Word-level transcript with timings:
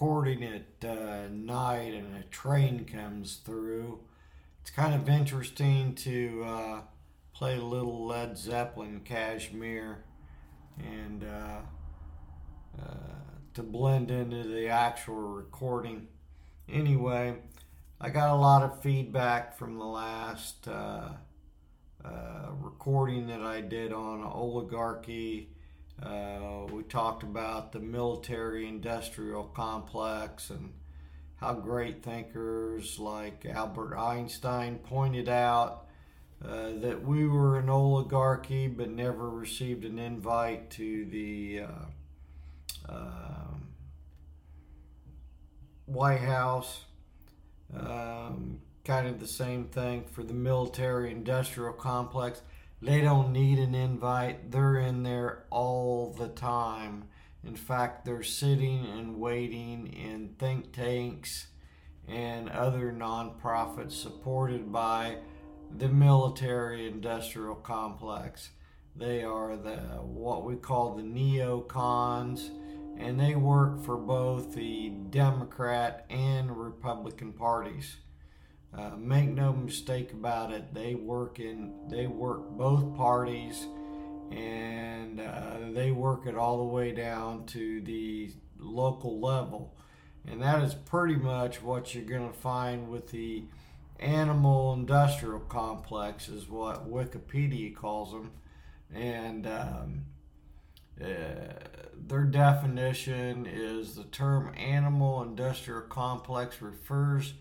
Recording 0.00 0.44
at 0.44 0.88
uh, 0.88 1.26
night 1.28 1.92
and 1.92 2.14
a 2.18 2.22
train 2.28 2.84
comes 2.84 3.40
through. 3.44 3.98
It's 4.62 4.70
kind 4.70 4.94
of 4.94 5.08
interesting 5.08 5.96
to 5.96 6.44
uh, 6.46 6.80
play 7.34 7.58
a 7.58 7.64
little 7.64 8.06
Led 8.06 8.38
Zeppelin 8.38 9.00
Kashmir 9.04 10.04
and 10.78 11.24
uh, 11.24 12.80
uh, 12.80 12.84
to 13.54 13.62
blend 13.64 14.12
into 14.12 14.44
the 14.44 14.68
actual 14.68 15.16
recording. 15.16 16.06
Anyway, 16.68 17.34
I 18.00 18.10
got 18.10 18.30
a 18.30 18.36
lot 18.36 18.62
of 18.62 18.80
feedback 18.80 19.58
from 19.58 19.78
the 19.78 19.84
last 19.84 20.68
uh, 20.68 21.08
uh, 22.04 22.50
recording 22.62 23.26
that 23.26 23.42
I 23.42 23.62
did 23.62 23.92
on 23.92 24.22
oligarchy. 24.22 25.48
Uh, 26.02 26.66
we 26.70 26.82
talked 26.84 27.22
about 27.22 27.72
the 27.72 27.80
military 27.80 28.68
industrial 28.68 29.44
complex 29.44 30.50
and 30.50 30.72
how 31.36 31.54
great 31.54 32.02
thinkers 32.02 32.98
like 32.98 33.44
Albert 33.46 33.96
Einstein 33.96 34.78
pointed 34.78 35.28
out 35.28 35.86
uh, 36.44 36.70
that 36.80 37.04
we 37.04 37.26
were 37.26 37.58
an 37.58 37.68
oligarchy 37.68 38.68
but 38.68 38.90
never 38.90 39.28
received 39.28 39.84
an 39.84 39.98
invite 39.98 40.70
to 40.70 41.04
the 41.06 41.62
uh, 42.88 42.92
um, 42.92 43.68
White 45.86 46.20
House. 46.20 46.84
Um, 47.76 48.60
kind 48.84 49.06
of 49.06 49.20
the 49.20 49.26
same 49.26 49.66
thing 49.66 50.04
for 50.12 50.22
the 50.22 50.32
military 50.32 51.10
industrial 51.10 51.72
complex. 51.72 52.40
They 52.80 53.00
don't 53.00 53.32
need 53.32 53.58
an 53.58 53.74
invite, 53.74 54.50
they're 54.50 54.78
in 54.78 55.02
there 55.02 55.44
all 55.50 56.14
the 56.16 56.28
time. 56.28 57.04
In 57.44 57.56
fact, 57.56 58.04
they're 58.04 58.22
sitting 58.22 58.86
and 58.86 59.18
waiting 59.18 59.86
in 59.88 60.34
think 60.38 60.72
tanks 60.72 61.48
and 62.06 62.48
other 62.48 62.92
nonprofits 62.92 63.92
supported 63.92 64.72
by 64.72 65.18
the 65.76 65.88
military 65.88 66.86
industrial 66.86 67.54
complex. 67.54 68.50
They 68.96 69.22
are 69.22 69.56
the 69.56 69.76
what 70.02 70.44
we 70.44 70.56
call 70.56 70.94
the 70.94 71.02
neocons 71.02 72.50
and 72.98 73.18
they 73.18 73.36
work 73.36 73.84
for 73.84 73.96
both 73.96 74.54
the 74.54 74.90
Democrat 75.10 76.04
and 76.10 76.56
Republican 76.56 77.32
parties. 77.32 77.96
Uh, 78.76 78.90
make 78.96 79.28
no 79.28 79.52
mistake 79.52 80.12
about 80.12 80.52
it, 80.52 80.74
they 80.74 80.94
work 80.94 81.40
in 81.40 81.72
they 81.88 82.06
work 82.06 82.50
both 82.50 82.94
parties 82.96 83.66
and 84.30 85.20
uh, 85.20 85.56
they 85.72 85.90
work 85.90 86.26
it 86.26 86.36
all 86.36 86.58
the 86.58 86.64
way 86.64 86.92
down 86.92 87.46
to 87.46 87.80
the 87.80 88.30
local 88.58 89.20
level. 89.20 89.74
And 90.26 90.42
that 90.42 90.62
is 90.62 90.74
pretty 90.74 91.16
much 91.16 91.62
what 91.62 91.94
you're 91.94 92.04
going 92.04 92.30
to 92.30 92.38
find 92.38 92.90
with 92.90 93.08
the 93.10 93.44
animal 93.98 94.74
industrial 94.74 95.40
complex 95.40 96.28
is 96.28 96.48
what 96.48 96.90
Wikipedia 96.90 97.74
calls 97.74 98.12
them, 98.12 98.30
and 98.94 99.46
um, 99.46 100.04
uh, 101.02 101.54
their 102.06 102.24
definition 102.24 103.46
is 103.46 103.96
the 103.96 104.04
term 104.04 104.52
animal 104.56 105.22
industrial 105.22 105.82
complex 105.82 106.60
refers 106.62 107.34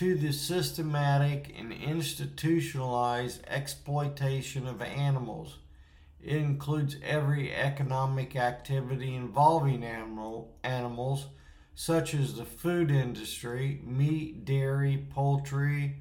to 0.00 0.14
the 0.14 0.32
systematic 0.32 1.54
and 1.58 1.74
institutionalized 1.74 3.44
exploitation 3.46 4.66
of 4.66 4.80
animals. 4.80 5.58
It 6.24 6.38
includes 6.38 6.96
every 7.02 7.54
economic 7.54 8.34
activity 8.34 9.14
involving 9.14 9.84
animal, 9.84 10.56
animals 10.64 11.26
such 11.74 12.14
as 12.14 12.32
the 12.32 12.46
food 12.46 12.90
industry, 12.90 13.82
meat, 13.84 14.46
dairy, 14.46 15.04
poultry, 15.10 15.96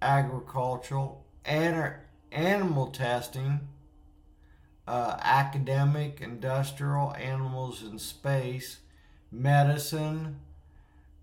agricultural, 0.00 1.26
animal 1.44 2.86
testing, 2.86 3.68
uh, 4.88 5.14
academic, 5.20 6.22
industrial, 6.22 7.14
animals 7.16 7.82
in 7.82 7.98
space, 7.98 8.78
medicine, 9.30 10.40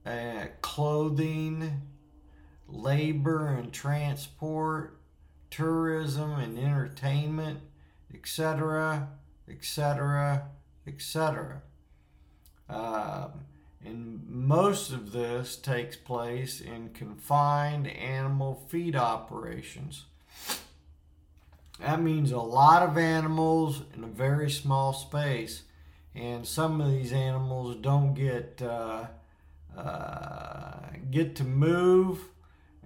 uh, 0.06 0.46
clothing, 0.62 1.82
labor 2.74 3.48
and 3.48 3.72
transport, 3.72 4.98
tourism 5.50 6.32
and 6.34 6.58
entertainment, 6.58 7.60
etc., 8.14 9.08
etc., 9.48 10.50
etc. 10.88 11.62
And 13.86 14.26
most 14.30 14.92
of 14.92 15.12
this 15.12 15.58
takes 15.58 15.98
place 15.98 16.62
in 16.62 16.90
confined 16.90 17.88
animal 17.88 18.64
feed 18.70 18.96
operations. 18.96 20.06
That 21.80 22.02
means 22.02 22.32
a 22.32 22.40
lot 22.40 22.82
of 22.84 22.98
animals 22.98 23.82
in 23.96 24.04
a 24.04 24.08
very 24.08 24.50
small 24.50 24.94
space, 24.94 25.64
and 26.16 26.48
some 26.48 26.80
of 26.80 26.92
these 26.92 27.12
animals 27.12 27.76
don't 27.82 28.14
get 28.14 28.62
uh, 28.62 29.08
uh, 29.76 30.80
get 31.12 31.36
to 31.38 31.44
move, 31.44 32.20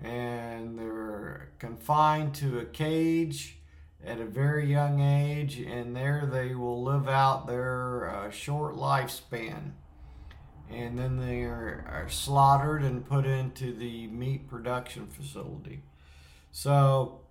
and 0.04 0.78
they're 0.78 1.50
confined 1.60 2.34
to 2.36 2.60
a 2.60 2.66
cage 2.66 3.58
at 4.06 4.20
a 4.20 4.26
very 4.26 4.72
young 4.72 5.02
age, 5.02 5.60
and 5.60 5.96
there 5.96 6.30
they 6.32 6.54
will 6.56 6.84
live 6.84 7.08
out 7.08 7.48
their 7.48 8.10
uh, 8.10 8.30
short 8.30 8.76
lifespan 8.76 9.72
and 10.70 10.98
then 10.98 11.18
they 11.18 11.44
are, 11.44 11.86
are 11.88 12.10
slaughtered 12.10 12.84
and 12.84 13.06
put 13.06 13.26
into 13.26 13.74
the 13.74 14.08
meat 14.08 14.48
production 14.48 15.08
facility. 15.08 15.82
So, 16.52 17.22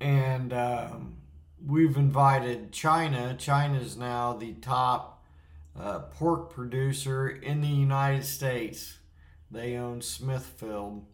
and 0.00 0.52
um, 0.52 1.16
we've 1.64 1.96
invited 1.96 2.72
China. 2.72 3.34
China 3.38 3.78
is 3.78 3.96
now 3.96 4.34
the 4.34 4.52
top 4.54 5.24
uh, 5.78 6.00
pork 6.00 6.50
producer 6.50 7.28
in 7.28 7.62
the 7.62 7.68
United 7.68 8.24
States. 8.24 8.98
They 9.50 9.76
own 9.76 10.02
Smithfield, 10.02 11.04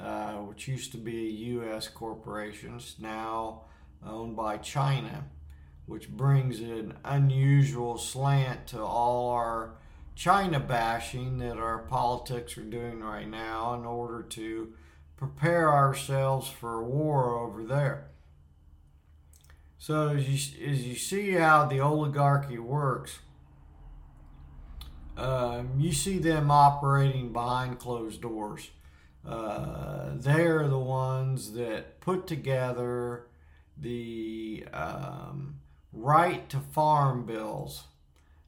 uh, 0.00 0.34
which 0.34 0.68
used 0.68 0.92
to 0.92 0.98
be 0.98 1.26
a 1.26 1.30
U.S. 1.54 1.88
corporation, 1.88 2.80
now 2.98 3.62
owned 4.04 4.36
by 4.36 4.56
China 4.58 5.24
which 5.90 6.08
brings 6.08 6.60
an 6.60 6.94
unusual 7.04 7.98
slant 7.98 8.68
to 8.68 8.80
all 8.80 9.30
our 9.30 9.74
China 10.14 10.60
bashing 10.60 11.38
that 11.38 11.56
our 11.56 11.78
politics 11.78 12.56
are 12.56 12.62
doing 12.62 13.00
right 13.00 13.28
now 13.28 13.74
in 13.74 13.84
order 13.84 14.22
to 14.22 14.72
prepare 15.16 15.72
ourselves 15.72 16.48
for 16.48 16.78
a 16.78 16.84
war 16.84 17.40
over 17.40 17.64
there. 17.64 18.06
So 19.78 20.10
as 20.10 20.28
you, 20.28 20.70
as 20.70 20.86
you 20.86 20.94
see 20.94 21.32
how 21.32 21.66
the 21.66 21.80
oligarchy 21.80 22.60
works, 22.60 23.18
um, 25.20 25.74
you 25.78 25.92
see 25.92 26.18
them 26.18 26.50
operating 26.50 27.32
behind 27.32 27.78
closed 27.78 28.22
doors. 28.22 28.70
Uh, 29.26 30.12
they're 30.14 30.66
the 30.66 30.78
ones 30.78 31.52
that 31.52 32.00
put 32.00 32.26
together 32.26 33.26
the 33.76 34.64
um, 34.72 35.60
right 35.92 36.48
to 36.48 36.58
farm 36.58 37.26
bills. 37.26 37.84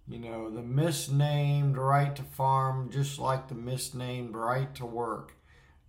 You 0.09 0.19
know, 0.19 0.51
the 0.51 0.63
misnamed 0.63 1.77
right 1.77 2.17
to 2.17 2.23
farm, 2.23 2.91
just 2.91 3.19
like 3.19 3.49
the 3.49 3.55
misnamed 3.55 4.35
right 4.35 4.75
to 4.77 4.87
work. 4.87 5.35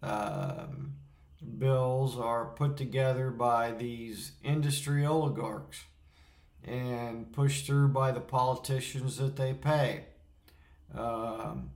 Um, 0.02 0.96
bills 1.58 2.20
are 2.20 2.46
put 2.46 2.76
together 2.76 3.32
by 3.32 3.72
these 3.72 4.34
industry 4.44 5.06
oligarchs 5.06 5.86
and 6.64 7.32
pushed 7.32 7.66
through 7.66 7.88
by 7.88 8.12
the 8.12 8.20
politicians 8.20 9.16
that 9.18 9.38
they 9.38 9.54
pay. 9.54 10.06
Um, 10.96 11.72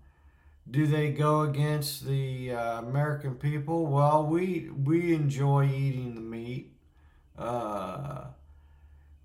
do 0.69 0.85
they 0.85 1.11
go 1.11 1.41
against 1.41 2.05
the 2.05 2.51
uh, 2.51 2.79
American 2.79 3.35
people? 3.35 3.87
Well, 3.87 4.25
we 4.25 4.69
we 4.69 5.13
enjoy 5.13 5.65
eating 5.65 6.15
the 6.15 6.21
meat. 6.21 6.73
Uh, 7.37 8.25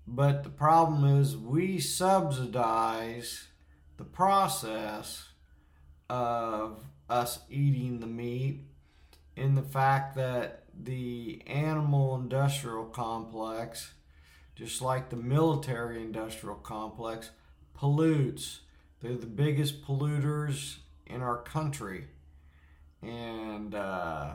but 0.07 0.43
the 0.43 0.49
problem 0.49 1.19
is, 1.19 1.35
we 1.35 1.79
subsidize 1.79 3.47
the 3.97 4.03
process 4.03 5.29
of 6.09 6.79
us 7.09 7.39
eating 7.49 7.99
the 7.99 8.07
meat 8.07 8.61
in 9.35 9.55
the 9.55 9.61
fact 9.61 10.15
that 10.15 10.63
the 10.77 11.41
animal 11.47 12.15
industrial 12.15 12.85
complex, 12.85 13.93
just 14.55 14.81
like 14.81 15.09
the 15.09 15.15
military 15.15 16.01
industrial 16.01 16.55
complex, 16.55 17.31
pollutes. 17.73 18.61
They're 19.03 19.17
the 19.17 19.25
biggest 19.25 19.83
polluters 19.83 20.77
in 21.05 21.21
our 21.21 21.39
country. 21.39 22.05
And 23.01 23.75
uh, 23.75 24.29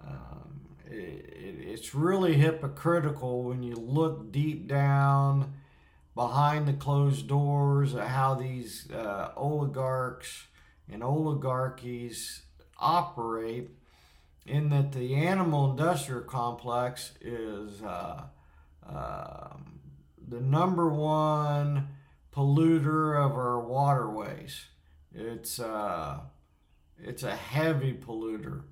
um, 0.00 0.60
it, 0.88 1.56
it's 1.58 1.92
really 1.92 2.34
hypocritical 2.34 3.42
when 3.42 3.64
you 3.64 3.74
look 3.74 4.30
deep 4.30 4.68
down 4.68 5.54
behind 6.14 6.68
the 6.68 6.72
closed 6.72 7.26
doors 7.26 7.96
at 7.96 8.06
how 8.06 8.36
these 8.36 8.88
uh, 8.92 9.32
oligarchs 9.36 10.46
and 10.88 11.02
oligarchies 11.02 12.42
operate 12.78 13.70
in 14.46 14.68
that 14.70 14.92
the 14.92 15.16
animal 15.16 15.72
industrial 15.72 16.22
complex 16.22 17.10
is 17.20 17.82
uh, 17.82 18.22
uh, 18.88 19.48
the 20.28 20.40
number 20.40 20.88
one 20.88 21.88
polluter 22.34 23.16
of 23.24 23.32
our 23.32 23.60
waterways. 23.60 24.66
It's 25.12 25.58
uh, 25.58 26.20
it's 26.98 27.22
a 27.22 27.34
heavy 27.34 27.92
polluter, 27.92 28.62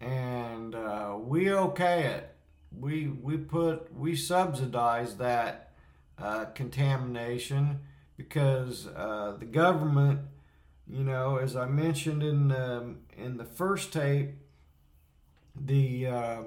and 0.00 0.74
uh, 0.74 1.16
we 1.18 1.52
okay 1.52 2.04
it. 2.04 2.34
We 2.78 3.08
we 3.08 3.36
put 3.36 3.92
we 3.94 4.14
subsidize 4.14 5.16
that 5.16 5.72
uh, 6.18 6.46
contamination 6.46 7.80
because 8.16 8.86
uh, 8.86 9.36
the 9.38 9.46
government, 9.46 10.20
you 10.86 11.02
know, 11.02 11.36
as 11.36 11.56
I 11.56 11.66
mentioned 11.66 12.22
in 12.22 12.48
the, 12.48 12.94
in 13.16 13.36
the 13.36 13.44
first 13.44 13.92
tape, 13.92 14.30
the 15.56 16.06
uh, 16.06 16.42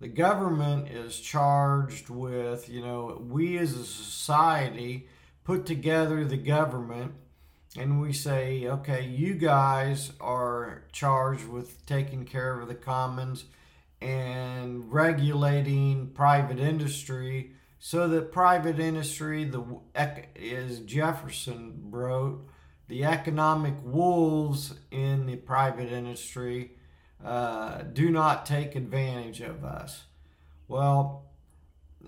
the 0.00 0.08
government 0.08 0.88
is 0.88 1.18
charged 1.18 2.10
with, 2.10 2.68
you 2.68 2.82
know, 2.82 3.24
we 3.26 3.56
as 3.56 3.72
a 3.72 3.84
society 3.84 5.08
put 5.44 5.66
together 5.66 6.24
the 6.24 6.36
government 6.36 7.12
and 7.76 8.00
we 8.00 8.12
say, 8.12 8.66
okay, 8.66 9.04
you 9.04 9.34
guys 9.34 10.12
are 10.20 10.84
charged 10.92 11.46
with 11.46 11.84
taking 11.86 12.24
care 12.24 12.60
of 12.60 12.68
the 12.68 12.74
commons 12.74 13.44
and 14.00 14.92
regulating 14.92 16.08
private 16.08 16.58
industry 16.58 17.52
so 17.78 18.08
that 18.08 18.32
private 18.32 18.78
industry, 18.78 19.44
the 19.44 19.62
as 19.94 20.80
Jefferson 20.80 21.88
wrote, 21.90 22.46
the 22.88 23.04
economic 23.04 23.74
wolves 23.82 24.74
in 24.90 25.26
the 25.26 25.36
private 25.36 25.90
industry 25.90 26.72
uh, 27.24 27.82
do 27.92 28.10
not 28.10 28.46
take 28.46 28.74
advantage 28.74 29.40
of 29.40 29.64
us. 29.64 30.04
Well, 30.68 31.23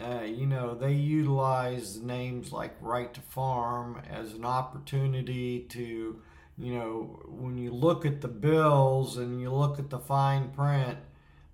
uh, 0.00 0.24
you 0.24 0.46
know, 0.46 0.74
they 0.74 0.92
utilize 0.92 2.00
names 2.00 2.52
like 2.52 2.76
right 2.80 3.12
to 3.14 3.20
farm 3.20 4.02
as 4.10 4.34
an 4.34 4.44
opportunity 4.44 5.60
to, 5.70 6.20
you 6.58 6.74
know, 6.74 7.20
when 7.26 7.58
you 7.58 7.70
look 7.72 8.04
at 8.04 8.20
the 8.20 8.28
bills 8.28 9.16
and 9.16 9.40
you 9.40 9.50
look 9.50 9.78
at 9.78 9.90
the 9.90 9.98
fine 9.98 10.50
print, 10.50 10.98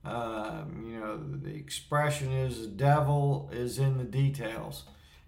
um, 0.04 0.84
you 0.86 0.98
know, 0.98 1.18
the 1.18 1.54
expression 1.54 2.32
is 2.32 2.62
the 2.62 2.66
devil 2.68 3.48
is 3.52 3.78
in 3.78 3.98
the 3.98 4.04
details. 4.04 4.84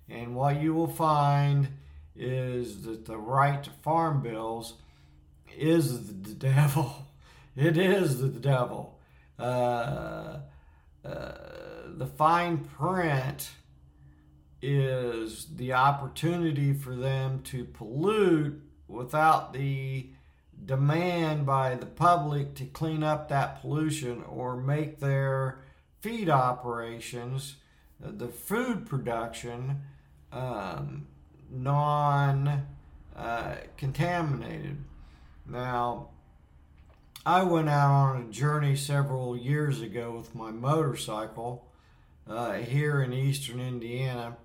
And 0.08 0.34
what 0.34 0.60
you 0.60 0.74
will 0.74 0.88
find 0.88 1.68
is 2.16 2.82
that 2.82 3.06
the 3.06 3.16
right 3.16 3.62
to 3.62 3.70
farm 3.82 4.22
bills 4.22 4.74
is 5.56 6.22
the 6.22 6.34
devil. 6.34 7.06
It 7.56 7.78
is 7.78 8.20
the 8.20 8.26
devil. 8.30 8.98
Uh, 9.38 10.38
uh, 11.04 11.32
the 11.96 12.06
fine 12.06 12.58
print 12.58 13.50
is 14.62 15.46
the 15.56 15.72
opportunity 15.72 16.72
for 16.72 16.94
them 16.94 17.40
to 17.42 17.64
pollute 17.64 18.60
without 18.88 19.52
the 19.52 20.08
demand 20.64 21.44
by 21.44 21.74
the 21.74 21.86
public 21.86 22.54
to 22.54 22.64
clean 22.64 23.02
up 23.02 23.28
that 23.28 23.60
pollution 23.60 24.22
or 24.24 24.56
make 24.56 24.98
their 25.00 25.60
feed 26.00 26.30
operations, 26.30 27.56
uh, 28.04 28.10
the 28.12 28.28
food 28.28 28.86
production, 28.86 29.82
um, 30.32 31.06
non 31.50 32.66
uh, 33.14 33.54
contaminated. 33.76 34.82
Now, 35.46 36.08
I 37.26 37.42
went 37.42 37.70
out 37.70 37.90
on 37.90 38.20
a 38.20 38.30
journey 38.30 38.76
several 38.76 39.34
years 39.34 39.80
ago 39.80 40.14
with 40.14 40.34
my 40.34 40.50
motorcycle 40.50 41.66
uh, 42.28 42.52
here 42.54 43.02
in 43.02 43.14
eastern 43.14 43.60
Indiana. 43.60 44.36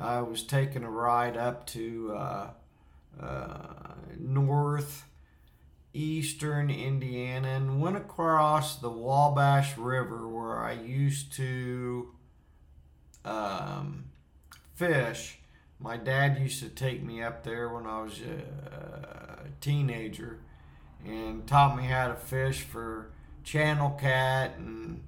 I 0.00 0.20
was 0.20 0.44
taking 0.44 0.84
a 0.84 0.90
ride 0.90 1.36
up 1.36 1.66
to 1.68 2.14
uh, 2.16 2.50
uh, 3.20 3.94
north 4.16 5.06
eastern 5.92 6.70
Indiana 6.70 7.48
and 7.48 7.80
went 7.80 7.96
across 7.96 8.76
the 8.76 8.90
Wabash 8.90 9.76
River 9.76 10.28
where 10.28 10.58
I 10.58 10.72
used 10.72 11.32
to 11.32 12.12
um, 13.24 14.04
fish. 14.76 15.40
My 15.80 15.96
dad 15.96 16.38
used 16.38 16.62
to 16.62 16.68
take 16.68 17.02
me 17.02 17.24
up 17.24 17.42
there 17.42 17.68
when 17.68 17.86
I 17.86 18.02
was 18.02 18.20
a 18.20 19.48
teenager 19.60 20.38
and 21.04 21.46
taught 21.46 21.76
me 21.76 21.84
how 21.84 22.08
to 22.08 22.14
fish 22.14 22.62
for 22.62 23.10
channel 23.42 23.90
cat 23.90 24.54
and 24.58 25.02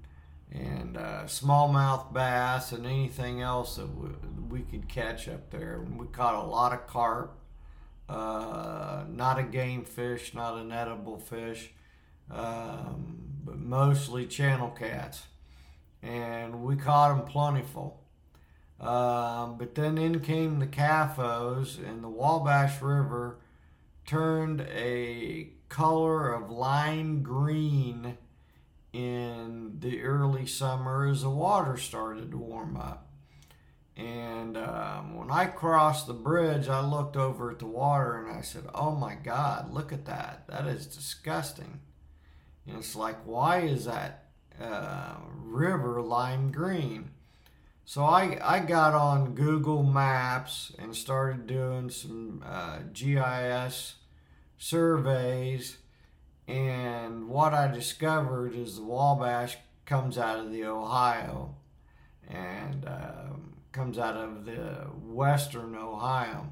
and 0.52 0.96
uh, 0.96 1.24
smallmouth 1.24 2.12
bass 2.12 2.72
and 2.72 2.86
anything 2.86 3.42
else 3.42 3.76
that 3.76 3.88
we, 3.94 4.08
we 4.48 4.60
could 4.60 4.88
catch 4.88 5.28
up 5.28 5.50
there. 5.50 5.84
We 5.96 6.06
caught 6.06 6.34
a 6.34 6.46
lot 6.46 6.72
of 6.72 6.86
carp 6.86 7.36
uh, 8.08 9.04
not 9.08 9.38
a 9.38 9.42
game 9.42 9.84
fish, 9.84 10.34
not 10.34 10.56
an 10.56 10.70
edible 10.70 11.18
fish, 11.18 11.70
um, 12.30 13.18
but 13.44 13.58
mostly 13.58 14.26
channel 14.26 14.70
cats. 14.70 15.24
And 16.02 16.62
we 16.62 16.76
caught 16.76 17.16
them 17.16 17.26
plentiful. 17.26 18.00
Uh, 18.80 19.46
but 19.46 19.74
then 19.74 19.98
in 19.98 20.20
came 20.20 20.58
the 20.58 20.66
CAFOs, 20.66 21.78
and 21.78 22.04
the 22.04 22.08
Wabash 22.08 22.80
River 22.82 23.38
turned 24.04 24.60
a 24.60 25.48
color 25.68 26.32
of 26.32 26.50
lime 26.50 27.22
green 27.22 28.18
in 28.92 29.76
the 29.80 30.02
early 30.02 30.46
summer 30.46 31.06
as 31.06 31.22
the 31.22 31.30
water 31.30 31.76
started 31.76 32.30
to 32.30 32.38
warm 32.38 32.76
up. 32.76 33.08
And 33.96 34.56
um, 34.58 35.16
when 35.16 35.30
I 35.30 35.46
crossed 35.46 36.06
the 36.06 36.14
bridge, 36.14 36.68
I 36.68 36.80
looked 36.80 37.16
over 37.16 37.50
at 37.50 37.58
the 37.58 37.66
water 37.66 38.18
and 38.18 38.36
I 38.36 38.42
said, 38.42 38.64
Oh 38.74 38.92
my 38.92 39.14
God, 39.14 39.72
look 39.72 39.92
at 39.92 40.04
that. 40.04 40.46
That 40.48 40.66
is 40.66 40.86
disgusting. 40.86 41.80
And 42.66 42.78
it's 42.78 42.96
like, 42.96 43.16
why 43.24 43.60
is 43.60 43.86
that 43.86 44.24
uh, 44.60 45.16
river 45.30 46.02
lime 46.02 46.52
green? 46.52 47.10
So 47.84 48.04
I, 48.04 48.38
I 48.42 48.58
got 48.60 48.94
on 48.94 49.34
Google 49.34 49.84
Maps 49.84 50.72
and 50.78 50.94
started 50.94 51.46
doing 51.46 51.88
some 51.88 52.42
uh, 52.44 52.80
GIS 52.92 53.94
surveys. 54.58 55.78
And 56.48 57.28
what 57.28 57.54
I 57.54 57.68
discovered 57.68 58.54
is 58.54 58.76
the 58.76 58.84
Wabash 58.84 59.56
comes 59.84 60.18
out 60.18 60.38
of 60.38 60.52
the 60.52 60.64
Ohio. 60.64 61.54
And 62.28 62.86
um, 62.86 63.56
comes 63.76 63.98
out 63.98 64.16
of 64.16 64.46
the 64.46 64.86
western 65.04 65.76
Ohio. 65.76 66.48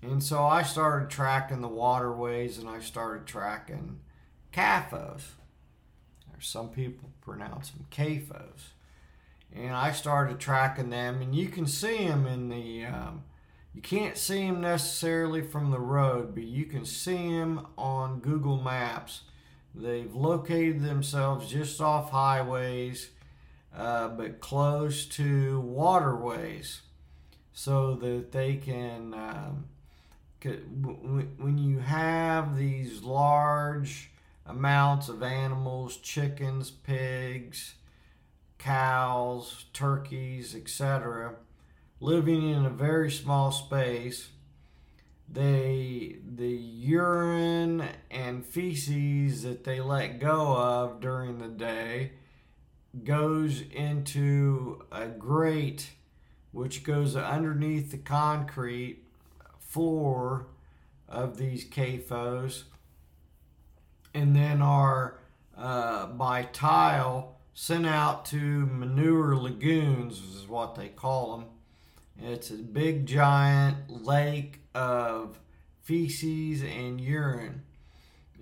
And 0.00 0.22
so 0.22 0.44
I 0.44 0.62
started 0.62 1.10
tracking 1.10 1.60
the 1.60 1.68
waterways 1.68 2.58
and 2.58 2.68
I 2.68 2.80
started 2.80 3.26
tracking 3.26 4.00
CAFOs. 4.52 5.22
Some 6.40 6.70
people 6.70 7.10
pronounce 7.20 7.70
them 7.70 7.86
CAFOs. 7.90 8.70
And 9.54 9.74
I 9.74 9.92
started 9.92 10.40
tracking 10.40 10.88
them, 10.88 11.20
and 11.20 11.34
you 11.34 11.48
can 11.48 11.66
see 11.66 12.08
them 12.08 12.26
in 12.26 12.48
the, 12.48 12.86
um, 12.86 13.22
you 13.74 13.80
can't 13.80 14.18
see 14.18 14.46
them 14.46 14.60
necessarily 14.60 15.42
from 15.42 15.70
the 15.70 15.80
road, 15.80 16.34
but 16.34 16.44
you 16.44 16.66
can 16.66 16.84
see 16.84 17.30
them 17.36 17.66
on 17.78 18.20
Google 18.20 18.60
Maps. 18.60 19.22
They've 19.74 20.14
located 20.14 20.82
themselves 20.82 21.50
just 21.50 21.80
off 21.80 22.10
highways 22.10 23.10
uh, 23.76 24.08
but 24.08 24.40
close 24.40 25.06
to 25.06 25.60
waterways 25.60 26.82
so 27.52 27.94
that 27.96 28.32
they 28.32 28.56
can. 28.56 29.14
Um, 29.14 29.64
when 31.38 31.56
you 31.56 31.78
have 31.78 32.56
these 32.56 33.02
large 33.02 34.10
amounts 34.44 35.08
of 35.08 35.22
animals, 35.22 35.98
chickens, 35.98 36.68
pigs, 36.68 37.74
cows, 38.58 39.66
turkeys, 39.72 40.56
etc., 40.56 41.36
living 42.02 42.50
in 42.50 42.66
a 42.66 42.70
very 42.70 43.10
small 43.10 43.52
space, 43.52 44.30
they 45.28 46.16
the 46.36 46.50
urine 46.50 47.88
and 48.10 48.44
feces 48.44 49.44
that 49.44 49.62
they 49.62 49.80
let 49.80 50.18
go 50.18 50.56
of 50.56 51.00
during 51.00 51.38
the 51.38 51.48
day 51.48 52.10
goes 53.04 53.62
into 53.70 54.82
a 54.90 55.06
grate 55.06 55.92
which 56.50 56.82
goes 56.82 57.16
underneath 57.16 57.92
the 57.92 57.98
concrete 57.98 58.98
floor 59.60 60.48
of 61.08 61.38
these 61.38 61.64
CAFOs 61.64 62.64
and 64.12 64.36
then 64.36 64.60
are 64.60 65.18
uh, 65.56 66.06
by 66.06 66.42
tile 66.52 67.36
sent 67.54 67.86
out 67.86 68.26
to 68.26 68.66
manure 68.66 69.36
lagoons 69.36 70.18
is 70.18 70.48
what 70.48 70.74
they 70.74 70.88
call 70.88 71.38
them 71.38 71.46
It's 72.24 72.50
a 72.50 72.54
big 72.54 73.04
giant 73.04 74.04
lake 74.04 74.60
of 74.76 75.40
feces 75.80 76.62
and 76.62 77.00
urine. 77.00 77.62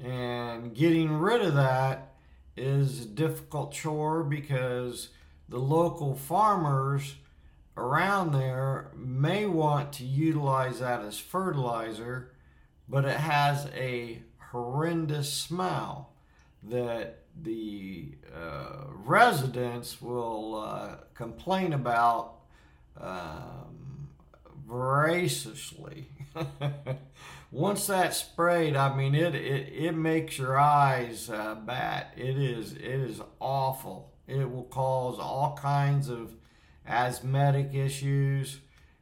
And 0.05 0.75
getting 0.75 1.11
rid 1.15 1.41
of 1.41 1.55
that 1.55 2.13
is 2.59 3.01
a 3.01 3.09
difficult 3.09 3.73
chore 3.73 4.23
because 4.23 5.09
the 5.49 5.59
local 5.59 6.15
farmers 6.15 7.15
around 7.75 8.33
there 8.33 8.91
may 8.95 9.47
want 9.47 9.95
to 9.95 10.05
utilize 10.05 10.81
that 10.81 11.01
as 11.01 11.19
fertilizer, 11.19 12.33
but 12.87 13.07
it 13.07 13.17
has 13.17 13.67
a 13.75 14.21
horrendous 14.51 15.33
smell 15.33 16.13
that 16.65 17.21
the 17.41 18.13
uh, 18.37 18.89
residents 18.93 20.03
will 20.03 20.57
uh, 20.57 20.97
complain 21.15 21.73
about 21.73 22.40
um, 22.99 24.09
voraciously. 24.67 26.09
Once 27.51 27.89
that's 27.89 28.19
sprayed, 28.19 28.77
I 28.77 28.95
mean 28.95 29.15
it 29.15 29.35
it, 29.35 29.73
it 29.73 29.93
makes 29.93 30.39
your 30.39 30.59
eyes 30.59 31.29
uh, 31.29 31.57
bat. 31.57 32.15
It 32.17 32.39
is 32.39 32.73
it 32.73 32.83
is 32.83 33.21
awful. 33.41 34.13
It 34.29 34.49
will 34.49 34.65
cause 34.65 35.19
all 35.19 35.59
kinds 35.61 36.09
of 36.09 36.33
asthmatic 36.87 37.75
issues, 37.75 38.61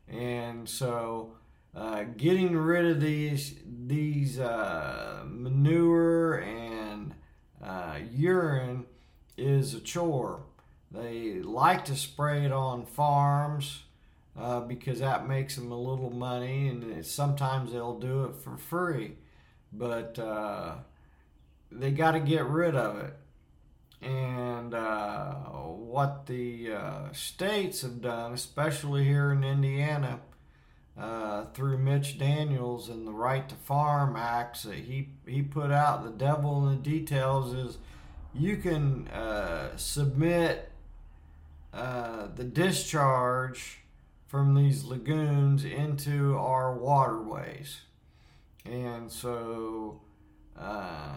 and 0.09 0.67
so 0.67 1.35
uh, 1.75 2.05
getting 2.17 2.57
rid 2.57 2.87
of 2.87 3.01
these 3.01 3.57
these 3.87 4.39
uh, 4.39 5.23
manure 5.27 6.39
and 6.39 7.15
uh, 7.63 7.99
urine 8.11 8.87
is 9.37 9.75
a 9.75 9.81
chore. 9.81 10.43
They 10.91 11.41
like 11.43 11.85
to 11.87 11.97
spray 11.97 12.45
it 12.45 12.53
on 12.53 12.87
farms 12.87 13.83
uh, 14.39 14.61
because 14.61 15.01
that 15.01 15.29
makes 15.29 15.57
them 15.57 15.71
a 15.71 15.79
little 15.79 16.11
money, 16.11 16.69
and 16.69 17.05
sometimes 17.05 17.73
they'll 17.73 17.99
do 17.99 18.25
it 18.25 18.37
for 18.37 18.57
free. 18.57 19.17
But 19.73 20.19
uh, 20.19 20.77
they 21.71 21.91
got 21.91 22.13
to 22.13 22.21
get 22.21 22.45
rid 22.47 22.75
of 22.75 22.99
it. 22.99 23.15
And 24.01 24.75
uh, 24.75 25.35
what 25.35 26.27
the 26.27 26.73
uh, 26.73 27.13
states 27.13 27.83
have 27.83 28.01
done, 28.01 28.33
especially 28.33 29.05
here 29.05 29.33
in 29.33 29.43
Indiana, 29.43 30.21
uh, 30.97 31.47
through 31.47 31.79
Mitch 31.79 32.19
Daniels 32.19 32.89
and 32.89 33.07
the 33.07 33.13
Right 33.13 33.49
to 33.49 33.55
Farm 33.55 34.17
Acts 34.17 34.63
that 34.63 34.75
he, 34.75 35.11
he 35.27 35.43
put 35.43 35.71
out, 35.71 36.05
the 36.05 36.11
devil 36.11 36.69
in 36.69 36.77
the 36.77 36.83
details 36.83 37.53
is 37.55 37.79
you 38.33 38.57
can 38.57 39.09
uh, 39.09 39.77
submit 39.77 40.68
uh, 41.73 42.29
the 42.35 42.45
discharge 42.45 43.79
from 44.27 44.55
these 44.55 44.85
lagoons 44.85 45.65
into 45.65 46.37
our 46.37 46.75
waterways. 46.75 47.81
And 48.65 49.11
so 49.11 50.01
uh, 50.59 51.17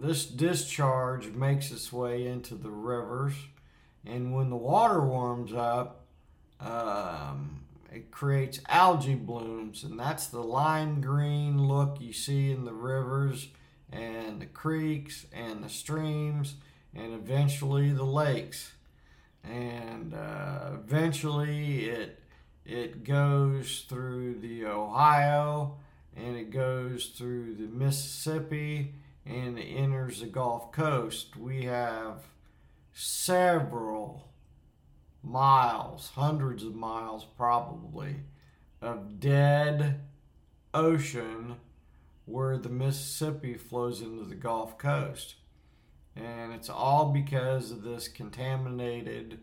this 0.00 0.26
discharge 0.26 1.28
makes 1.28 1.70
its 1.70 1.92
way 1.92 2.26
into 2.26 2.54
the 2.54 2.70
rivers. 2.70 3.34
And 4.04 4.34
when 4.34 4.50
the 4.50 4.56
water 4.56 5.00
warms 5.00 5.52
up, 5.52 6.06
um, 6.60 7.64
it 7.92 8.10
creates 8.10 8.60
algae 8.68 9.14
blooms. 9.14 9.84
And 9.84 9.98
that's 9.98 10.26
the 10.26 10.42
lime 10.42 11.00
green 11.00 11.66
look 11.68 12.00
you 12.00 12.12
see 12.12 12.50
in 12.50 12.64
the 12.64 12.72
rivers 12.72 13.48
and 13.92 14.40
the 14.40 14.46
creeks 14.46 15.26
and 15.32 15.62
the 15.62 15.68
streams 15.68 16.56
and 16.94 17.12
eventually 17.12 17.92
the 17.92 18.04
lakes 18.04 18.72
and 19.48 20.14
uh, 20.14 20.70
eventually 20.74 21.86
it 21.86 22.20
it 22.64 23.04
goes 23.04 23.84
through 23.88 24.38
the 24.40 24.64
Ohio 24.64 25.76
and 26.16 26.36
it 26.36 26.50
goes 26.50 27.06
through 27.06 27.54
the 27.54 27.66
Mississippi 27.66 28.94
and 29.26 29.58
it 29.58 29.64
enters 29.64 30.20
the 30.20 30.26
Gulf 30.26 30.72
Coast. 30.72 31.36
We 31.36 31.64
have 31.64 32.22
several 32.92 34.28
miles, 35.22 36.12
hundreds 36.14 36.64
of 36.64 36.74
miles 36.74 37.26
probably, 37.36 38.16
of 38.80 39.20
dead 39.20 40.00
ocean 40.72 41.56
where 42.26 42.56
the 42.56 42.68
Mississippi 42.68 43.54
flows 43.54 44.00
into 44.00 44.24
the 44.24 44.34
Gulf 44.34 44.78
Coast 44.78 45.34
and 46.16 46.52
it's 46.52 46.70
all 46.70 47.12
because 47.12 47.70
of 47.70 47.82
this 47.82 48.08
contaminated 48.08 49.38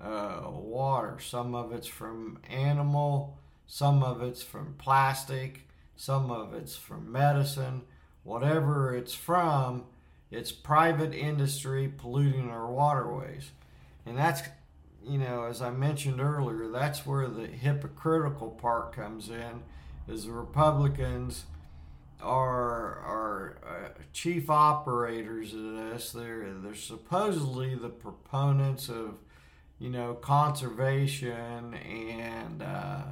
uh, 0.00 0.42
water. 0.50 1.18
Some 1.20 1.54
of 1.54 1.72
it's 1.72 1.86
from 1.86 2.38
animal, 2.48 3.38
some 3.66 4.02
of 4.02 4.22
it's 4.22 4.42
from 4.42 4.74
plastic, 4.78 5.68
some 5.96 6.30
of 6.30 6.54
it's 6.54 6.76
from 6.76 7.10
medicine. 7.10 7.82
Whatever 8.24 8.94
it's 8.94 9.14
from, 9.14 9.84
it's 10.30 10.52
private 10.52 11.12
industry 11.12 11.92
polluting 11.96 12.50
our 12.50 12.70
waterways. 12.70 13.50
And 14.06 14.16
that's, 14.16 14.42
you 15.04 15.18
know, 15.18 15.44
as 15.44 15.60
I 15.60 15.70
mentioned 15.70 16.20
earlier, 16.20 16.68
that's 16.68 17.04
where 17.04 17.26
the 17.26 17.46
hypocritical 17.46 18.50
part 18.50 18.92
comes 18.92 19.28
in, 19.28 19.62
is 20.06 20.24
the 20.24 20.32
Republicans 20.32 21.44
are 22.22 22.98
are 23.00 23.56
uh, 23.66 23.88
chief 24.12 24.48
operators 24.48 25.52
of 25.54 25.76
this. 25.76 26.12
They're 26.12 26.52
they're 26.54 26.74
supposedly 26.74 27.74
the 27.74 27.88
proponents 27.88 28.88
of 28.88 29.18
you 29.78 29.90
know 29.90 30.14
conservation 30.14 31.74
and 31.74 32.62
uh, 32.62 33.02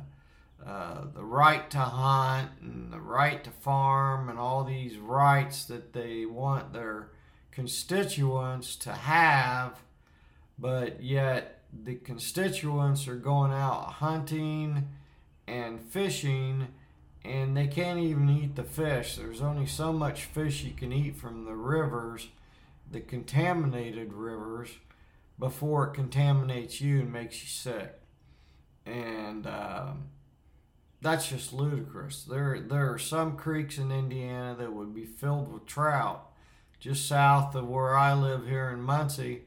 uh, 0.64 1.05
the 1.14 1.25
right 1.25 1.71
to 1.71 1.79
hunt 1.79 2.50
and 2.61 2.93
the 2.93 3.00
right 3.00 3.43
to 3.45 3.50
farm 3.50 4.29
and 4.29 4.38
all 4.38 4.62
these 4.64 4.99
rights 4.99 5.64
that 5.64 5.93
they 5.93 6.26
want 6.26 6.73
their 6.73 7.09
constituents 7.50 8.76
to 8.76 8.93
have, 8.93 9.81
but 10.59 11.02
yet 11.02 11.62
the 11.85 11.95
constituents 11.97 13.09
are 13.09 13.17
going 13.17 13.52
out 13.52 13.95
hunting 13.95 14.88
and 15.47 15.81
fishing 15.81 16.69
and 17.25 17.57
they 17.57 17.67
can't 17.67 17.99
even 17.99 18.31
eat 18.31 18.57
the 18.57 18.65
fish. 18.65 19.17
There's 19.17 19.43
only 19.43 19.67
so 19.67 19.93
much 19.93 20.25
fish 20.25 20.62
you 20.62 20.73
can 20.73 20.93
eat 20.93 21.17
from 21.17 21.45
the 21.45 21.55
rivers, 21.55 22.29
the 22.91 23.00
contaminated 23.00 24.12
rivers, 24.12 24.71
before 25.39 25.89
it 25.89 25.95
contaminates 25.95 26.81
you 26.81 27.00
and 27.00 27.12
makes 27.12 27.43
you 27.43 27.49
sick. 27.49 28.00
And 28.87 29.47
um, 29.47 30.05
that's 31.00 31.29
just 31.29 31.53
ludicrous. 31.53 32.25
There, 32.25 32.61
there 32.61 32.93
are 32.93 32.99
some 32.99 33.37
creeks 33.37 33.79
in 33.79 33.93
Indiana 33.93 34.55
that 34.59 34.73
would 34.73 34.95
be 34.95 35.05
filled 35.05 35.53
with 35.53 35.67
trout. 35.67 36.27
Just 36.79 37.07
south 37.07 37.55
of 37.55 37.69
where 37.69 37.97
I 37.97 38.15
live 38.15 38.47
here 38.47 38.71
in 38.71 38.81
Muncie 38.81 39.43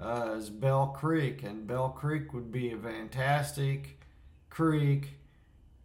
uh, 0.00 0.34
is 0.36 0.50
Bell 0.50 0.88
Creek, 0.88 1.42
and 1.42 1.66
Bell 1.66 1.88
Creek 1.88 2.34
would 2.34 2.52
be 2.52 2.72
a 2.72 2.76
fantastic 2.76 3.98
creek 4.50 5.14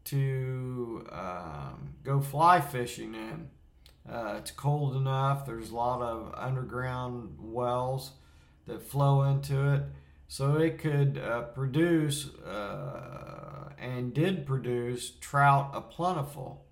to 0.06 1.06
um, 1.12 1.96
go 2.04 2.22
fly 2.22 2.62
fishing 2.62 3.16
in. 3.16 3.50
Uh, 4.10 4.36
it's 4.38 4.52
cold 4.52 4.96
enough. 4.96 5.46
There's 5.46 5.70
a 5.70 5.76
lot 5.76 6.02
of 6.02 6.34
underground 6.36 7.36
wells 7.40 8.12
that 8.66 8.82
flow 8.82 9.24
into 9.24 9.74
it. 9.74 9.84
So 10.28 10.58
it 10.58 10.78
could 10.78 11.18
uh, 11.18 11.42
produce 11.42 12.34
uh, 12.36 13.70
and 13.80 14.14
did 14.14 14.46
produce 14.46 15.12
trout 15.20 15.72
a 15.74 15.82
plentiful. 15.82 16.66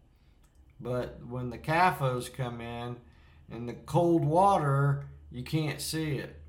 But 0.80 1.26
when 1.28 1.50
the 1.50 1.58
CAFOs 1.58 2.32
come 2.32 2.62
in 2.62 2.98
in 3.52 3.66
the 3.66 3.74
cold 3.74 4.24
water, 4.24 5.06
you 5.32 5.44
can't 5.44 5.82
see 5.82 6.18
it. 6.18 6.40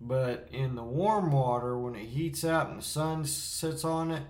But 0.00 0.48
in 0.52 0.74
the 0.74 0.84
warm 0.84 1.32
water, 1.32 1.76
when 1.78 1.94
it 1.96 2.06
heats 2.06 2.44
up 2.44 2.70
and 2.70 2.78
the 2.78 2.84
sun 2.84 3.24
sits 3.24 3.84
on 3.84 4.10
it, 4.10 4.22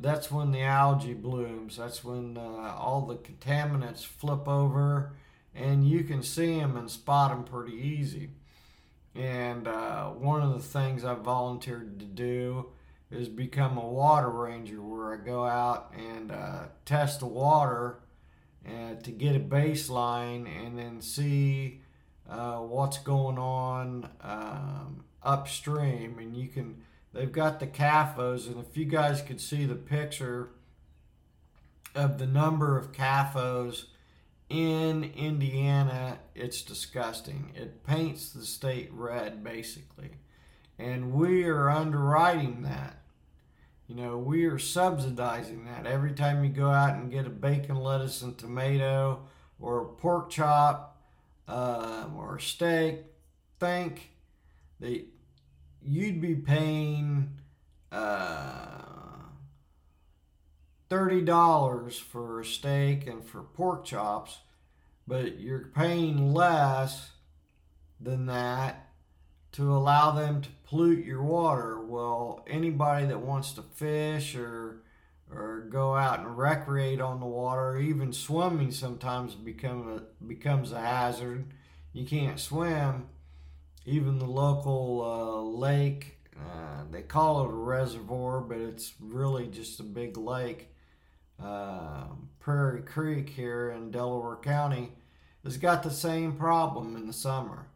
that's 0.00 0.30
when 0.30 0.50
the 0.50 0.62
algae 0.62 1.14
blooms. 1.14 1.76
That's 1.76 2.02
when 2.02 2.36
uh, 2.36 2.74
all 2.78 3.02
the 3.02 3.16
contaminants 3.16 4.04
flip 4.04 4.48
over, 4.48 5.12
and 5.54 5.86
you 5.86 6.04
can 6.04 6.22
see 6.22 6.58
them 6.58 6.76
and 6.76 6.90
spot 6.90 7.30
them 7.30 7.44
pretty 7.44 7.76
easy. 7.76 8.30
And 9.14 9.68
uh, 9.68 10.10
one 10.10 10.42
of 10.42 10.52
the 10.54 10.60
things 10.60 11.04
I've 11.04 11.18
volunteered 11.18 11.98
to 11.98 12.06
do 12.06 12.66
is 13.10 13.28
become 13.28 13.76
a 13.76 13.86
water 13.86 14.30
ranger, 14.30 14.80
where 14.80 15.12
I 15.12 15.16
go 15.16 15.44
out 15.44 15.92
and 15.96 16.30
uh, 16.30 16.62
test 16.84 17.20
the 17.20 17.26
water 17.26 17.98
uh, 18.64 18.94
to 19.02 19.10
get 19.10 19.34
a 19.34 19.40
baseline, 19.40 20.46
and 20.46 20.78
then 20.78 21.00
see 21.02 21.80
uh, 22.28 22.58
what's 22.58 22.98
going 22.98 23.36
on 23.36 24.08
um, 24.22 25.04
upstream, 25.22 26.18
and 26.18 26.36
you 26.36 26.48
can 26.48 26.82
They've 27.12 27.32
got 27.32 27.58
the 27.58 27.66
CAFOs, 27.66 28.46
and 28.46 28.58
if 28.58 28.76
you 28.76 28.84
guys 28.84 29.20
could 29.20 29.40
see 29.40 29.66
the 29.66 29.74
picture 29.74 30.50
of 31.94 32.18
the 32.18 32.26
number 32.26 32.78
of 32.78 32.92
CAFOs 32.92 33.86
in 34.48 35.04
Indiana, 35.16 36.18
it's 36.34 36.62
disgusting. 36.62 37.52
It 37.54 37.84
paints 37.84 38.30
the 38.30 38.44
state 38.44 38.90
red, 38.92 39.42
basically. 39.42 40.10
And 40.78 41.12
we 41.12 41.44
are 41.44 41.68
underwriting 41.68 42.62
that. 42.62 43.02
You 43.86 43.96
know, 43.96 44.18
we 44.18 44.44
are 44.44 44.58
subsidizing 44.58 45.64
that. 45.64 45.86
Every 45.86 46.12
time 46.12 46.44
you 46.44 46.50
go 46.50 46.70
out 46.70 46.94
and 46.94 47.10
get 47.10 47.26
a 47.26 47.30
bacon, 47.30 47.76
lettuce, 47.76 48.22
and 48.22 48.38
tomato, 48.38 49.22
or 49.58 49.82
a 49.82 49.86
pork 49.86 50.30
chop, 50.30 50.96
um, 51.48 52.14
or 52.16 52.36
a 52.36 52.40
steak, 52.40 53.00
think 53.58 54.10
that 54.78 55.04
you'd 55.84 56.20
be 56.20 56.34
paying 56.34 57.38
uh, 57.92 58.80
$30 60.90 62.00
for 62.00 62.40
a 62.40 62.44
steak 62.44 63.06
and 63.06 63.24
for 63.24 63.42
pork 63.42 63.84
chops, 63.84 64.38
but 65.06 65.40
you're 65.40 65.70
paying 65.74 66.32
less 66.32 67.10
than 68.00 68.26
that 68.26 68.88
to 69.52 69.74
allow 69.74 70.12
them 70.12 70.40
to 70.42 70.48
pollute 70.66 71.04
your 71.04 71.22
water. 71.22 71.80
Well, 71.80 72.44
anybody 72.48 73.06
that 73.06 73.20
wants 73.20 73.52
to 73.52 73.62
fish 73.62 74.36
or 74.36 74.82
or 75.32 75.60
go 75.70 75.94
out 75.94 76.20
and 76.20 76.36
recreate 76.36 77.00
on 77.00 77.20
the 77.20 77.26
water, 77.26 77.78
even 77.78 78.12
swimming 78.12 78.72
sometimes 78.72 79.34
become 79.34 79.88
a, 79.88 80.24
becomes 80.24 80.72
a 80.72 80.80
hazard. 80.80 81.44
You 81.92 82.04
can't 82.04 82.38
swim. 82.40 83.06
Even 83.86 84.18
the 84.18 84.26
local 84.26 85.02
uh, 85.02 85.42
lake, 85.58 86.18
uh, 86.36 86.84
they 86.90 87.02
call 87.02 87.44
it 87.44 87.48
a 87.48 87.54
reservoir, 87.54 88.40
but 88.40 88.58
it's 88.58 88.94
really 89.00 89.46
just 89.46 89.80
a 89.80 89.84
big 89.84 90.16
lake. 90.16 90.68
Uh, 91.42 92.04
Prairie 92.38 92.82
Creek 92.82 93.30
here 93.30 93.70
in 93.70 93.90
Delaware 93.90 94.36
County 94.36 94.92
has 95.44 95.56
got 95.56 95.82
the 95.82 95.90
same 95.90 96.34
problem 96.34 96.96
in 96.96 97.06
the 97.06 97.12
summer. 97.12 97.66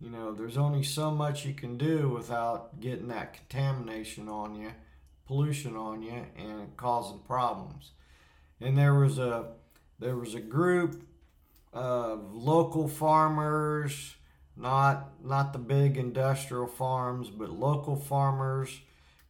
You 0.00 0.10
know, 0.10 0.32
there's 0.32 0.56
only 0.56 0.82
so 0.82 1.10
much 1.10 1.44
you 1.44 1.54
can 1.54 1.78
do 1.78 2.08
without 2.08 2.80
getting 2.80 3.08
that 3.08 3.34
contamination 3.34 4.28
on 4.28 4.56
you, 4.56 4.72
pollution 5.26 5.76
on 5.76 6.02
you, 6.02 6.26
and 6.36 6.76
causing 6.76 7.20
problems. 7.20 7.92
And 8.60 8.76
there 8.76 8.94
was 8.94 9.18
a 9.18 9.52
there 9.98 10.16
was 10.16 10.34
a 10.34 10.40
group 10.40 11.06
of 11.72 12.34
local 12.34 12.88
farmers, 12.88 14.16
not 14.56 15.24
not 15.24 15.52
the 15.52 15.58
big 15.58 15.96
industrial 15.96 16.66
farms, 16.66 17.30
but 17.30 17.50
local 17.50 17.96
farmers 17.96 18.80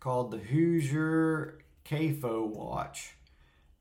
called 0.01 0.31
the 0.31 0.39
Hoosier 0.39 1.59
CAFO 1.85 2.47
Watch. 2.47 3.15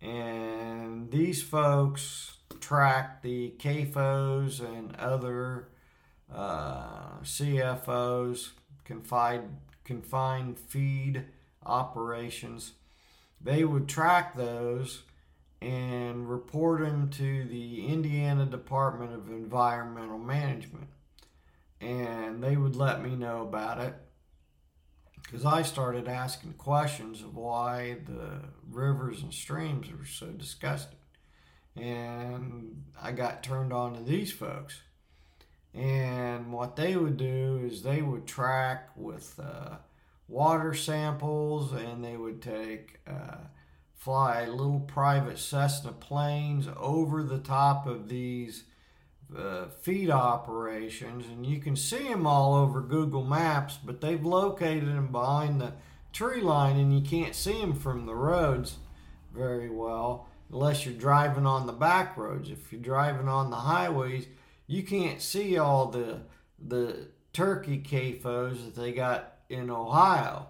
And 0.02 1.12
these 1.12 1.42
folks 1.42 2.38
track 2.60 3.22
the 3.22 3.54
CAFOs 3.58 4.60
and 4.60 4.96
other 4.96 5.68
uh, 6.34 7.20
CFOs, 7.24 8.52
confined, 8.84 9.58
confined 9.84 10.60
feed 10.60 11.26
operations. 11.66 12.74
They 13.40 13.64
would 13.64 13.88
track 13.88 14.36
those 14.36 15.04
and 15.62 16.30
report 16.30 16.82
them 16.82 17.10
to 17.10 17.44
the 17.46 17.88
Indiana 17.88 18.46
Department 18.46 19.14
of 19.14 19.30
Environmental 19.30 20.18
Management. 20.18 20.88
And 21.82 22.44
they 22.44 22.56
would 22.56 22.76
let 22.76 23.02
me 23.02 23.16
know 23.16 23.42
about 23.42 23.80
it 23.80 23.96
because 25.22 25.46
I 25.46 25.62
started 25.64 26.08
asking 26.08 26.54
questions 26.54 27.22
of 27.22 27.36
why 27.36 27.98
the 28.06 28.42
rivers 28.70 29.22
and 29.22 29.34
streams 29.34 29.88
were 29.92 30.06
so 30.06 30.28
disgusting. 30.28 31.00
And 31.76 32.84
I 33.02 33.14
got 33.14 33.44
turned 33.44 33.72
on 33.72 33.96
to 33.96 34.04
these 34.04 34.32
folks. 34.32 34.82
And 35.74 36.52
what 36.52 36.76
they 36.76 36.98
would 36.98 37.18
do 37.18 37.62
is 37.66 37.82
they 37.82 38.02
would 38.02 38.28
track 38.28 38.90
with 38.96 39.40
uh, 39.42 39.78
water 40.28 40.74
samples 40.74 41.72
and 41.72 42.04
they 42.04 42.18
would 42.18 42.42
take, 42.42 43.00
uh, 43.08 43.38
fly 43.94 44.46
little 44.46 44.80
private 44.80 45.38
Cessna 45.38 45.92
planes 45.92 46.68
over 46.76 47.24
the 47.24 47.38
top 47.38 47.88
of 47.88 48.10
these 48.10 48.64
uh, 49.38 49.66
feed 49.82 50.10
operations. 50.10 51.26
And 51.28 51.46
you 51.46 51.60
can 51.60 51.76
see 51.76 52.08
them 52.08 52.28
all 52.28 52.56
over 52.56 52.82
Google 52.82 53.24
Maps, 53.24 53.78
but 53.84 54.02
they've 54.02 54.24
located 54.24 54.88
them 54.88 55.12
behind 55.12 55.62
the 55.62 55.74
tree 56.12 56.42
line 56.42 56.78
and 56.78 56.94
you 56.94 57.02
can't 57.02 57.36
see 57.36 57.60
them 57.60 57.74
from 57.74 58.06
the 58.06 58.16
roads 58.16 58.78
very 59.34 59.70
well 59.70 60.28
unless 60.52 60.86
you're 60.86 60.94
driving 60.94 61.46
on 61.46 61.66
the 61.66 61.74
back 61.74 62.18
roads. 62.18 62.50
If 62.50 62.72
you're 62.72 62.82
driving 62.82 63.28
on 63.28 63.50
the 63.50 63.58
highways, 63.58 64.28
you 64.68 64.84
can't 64.84 65.22
see 65.22 65.58
all 65.58 65.88
the 65.88 66.22
the 66.64 67.08
turkey 67.34 67.80
CAFOs 67.80 68.66
that 68.66 68.76
they 68.76 68.92
got 68.92 69.38
in 69.50 69.70
Ohio. 69.70 70.48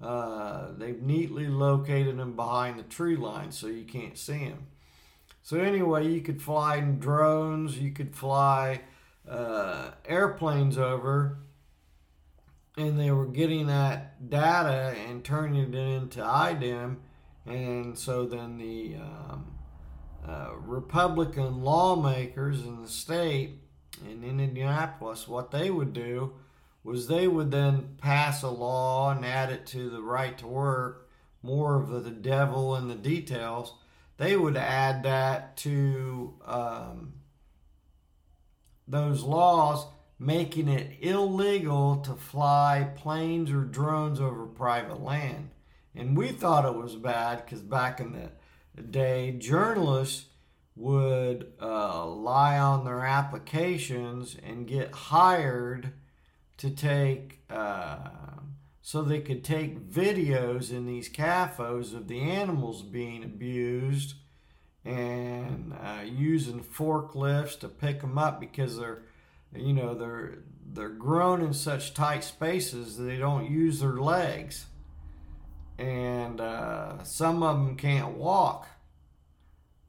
Uh, 0.00 0.68
they've 0.78 1.02
neatly 1.02 1.46
located 1.46 2.18
them 2.18 2.34
behind 2.34 2.78
the 2.78 2.84
tree 2.84 3.16
line 3.16 3.52
so 3.52 3.66
you 3.66 3.84
can't 3.84 4.18
see 4.18 4.48
them. 4.48 4.66
So 5.42 5.58
anyway, 5.58 6.08
you 6.08 6.20
could 6.20 6.40
fly 6.40 6.80
drones, 6.80 7.78
you 7.78 7.90
could 7.90 8.14
fly 8.14 8.82
uh, 9.28 9.90
airplanes 10.04 10.78
over, 10.78 11.38
and 12.76 12.98
they 12.98 13.10
were 13.10 13.26
getting 13.26 13.66
that 13.66 14.30
data 14.30 14.94
and 15.08 15.24
turning 15.24 15.74
it 15.74 15.74
into 15.74 16.24
IDEM, 16.24 17.00
and 17.44 17.98
so 17.98 18.24
then 18.24 18.58
the 18.58 18.96
um, 18.96 19.52
uh, 20.26 20.50
Republican 20.58 21.62
lawmakers 21.62 22.64
in 22.64 22.80
the 22.80 22.88
state 22.88 23.58
in 24.08 24.24
Indianapolis, 24.24 25.28
what 25.28 25.50
they 25.50 25.70
would 25.70 25.92
do 25.92 26.32
was 26.84 27.06
they 27.06 27.28
would 27.28 27.50
then 27.50 27.96
pass 28.00 28.42
a 28.42 28.48
law 28.48 29.10
and 29.10 29.24
add 29.24 29.50
it 29.50 29.66
to 29.66 29.88
the 29.90 30.02
right 30.02 30.36
to 30.38 30.46
work, 30.46 31.08
more 31.42 31.80
of 31.80 32.04
the 32.04 32.10
devil 32.10 32.74
in 32.76 32.88
the 32.88 32.94
details. 32.94 33.74
They 34.22 34.36
would 34.36 34.56
add 34.56 35.02
that 35.02 35.56
to 35.58 36.34
um, 36.46 37.14
those 38.86 39.24
laws, 39.24 39.84
making 40.16 40.68
it 40.68 40.98
illegal 41.00 41.96
to 42.02 42.14
fly 42.14 42.92
planes 42.94 43.50
or 43.50 43.64
drones 43.64 44.20
over 44.20 44.46
private 44.46 45.02
land. 45.02 45.50
And 45.96 46.16
we 46.16 46.28
thought 46.28 46.64
it 46.64 46.76
was 46.76 46.94
bad 46.94 47.44
because 47.44 47.62
back 47.62 47.98
in 47.98 48.12
the 48.12 48.82
day, 48.82 49.32
journalists 49.32 50.26
would 50.76 51.54
uh, 51.60 52.06
lie 52.06 52.60
on 52.60 52.84
their 52.84 53.04
applications 53.04 54.36
and 54.40 54.68
get 54.68 54.92
hired 54.92 55.94
to 56.58 56.70
take, 56.70 57.40
uh, 57.50 58.08
so 58.82 59.00
they 59.00 59.20
could 59.20 59.44
take 59.44 59.88
videos 59.88 60.72
in 60.72 60.86
these 60.86 61.08
CAFOs 61.08 61.94
of 61.94 62.08
the 62.08 62.20
animals 62.20 62.82
being 62.82 63.22
abused 63.22 64.14
and 64.84 65.72
uh, 65.72 66.02
using 66.04 66.60
forklifts 66.60 67.58
to 67.60 67.68
pick 67.68 68.00
them 68.00 68.18
up 68.18 68.40
because 68.40 68.76
they're, 68.76 69.02
you 69.54 69.72
know, 69.72 69.94
they're 69.94 70.38
they're 70.74 70.88
grown 70.88 71.42
in 71.42 71.52
such 71.52 71.94
tight 71.94 72.24
spaces 72.24 72.96
that 72.96 73.04
they 73.04 73.18
don't 73.18 73.50
use 73.50 73.80
their 73.80 73.92
legs 73.92 74.66
and 75.78 76.40
uh, 76.40 77.02
some 77.04 77.42
of 77.42 77.56
them 77.56 77.76
can't 77.76 78.16
walk. 78.16 78.68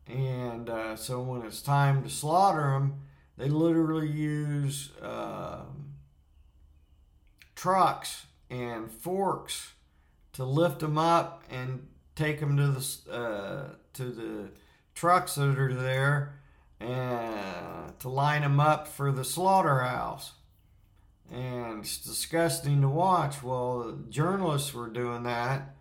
And 0.07 0.69
uh, 0.69 0.95
so 0.95 1.21
when 1.21 1.43
it's 1.43 1.61
time 1.61 2.03
to 2.03 2.09
slaughter 2.09 2.71
them, 2.71 3.01
they 3.37 3.49
literally 3.49 4.09
use 4.09 4.91
uh, 5.01 5.61
trucks 7.55 8.25
and 8.53 8.91
forks 8.91 9.73
to 10.33 10.43
lift 10.43 10.79
them 10.79 10.97
up 10.97 11.43
and 11.49 11.87
take 12.15 12.39
them 12.39 12.57
to 12.57 12.67
the 12.67 13.13
uh, 13.13 13.75
to 13.93 14.05
the 14.05 14.49
trucks 14.95 15.35
that 15.35 15.57
are 15.57 15.73
there 15.73 16.39
and 16.79 17.99
to 17.99 18.09
line 18.09 18.41
them 18.41 18.59
up 18.59 18.87
for 18.87 19.11
the 19.11 19.23
slaughterhouse. 19.23 20.33
And 21.31 21.79
it's 21.79 21.97
disgusting 21.97 22.81
to 22.81 22.89
watch. 22.89 23.41
Well, 23.41 23.97
journalists 24.09 24.73
were 24.73 24.89
doing 24.89 25.23
that 25.23 25.73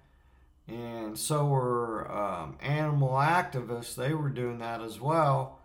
and 0.69 1.19
so 1.19 1.47
were 1.47 2.11
um, 2.11 2.57
animal 2.61 3.11
activists. 3.11 3.95
They 3.95 4.15
were 4.15 4.29
doing 4.29 4.59
that 4.59 4.81
as 4.81 5.01
well. 5.01 5.59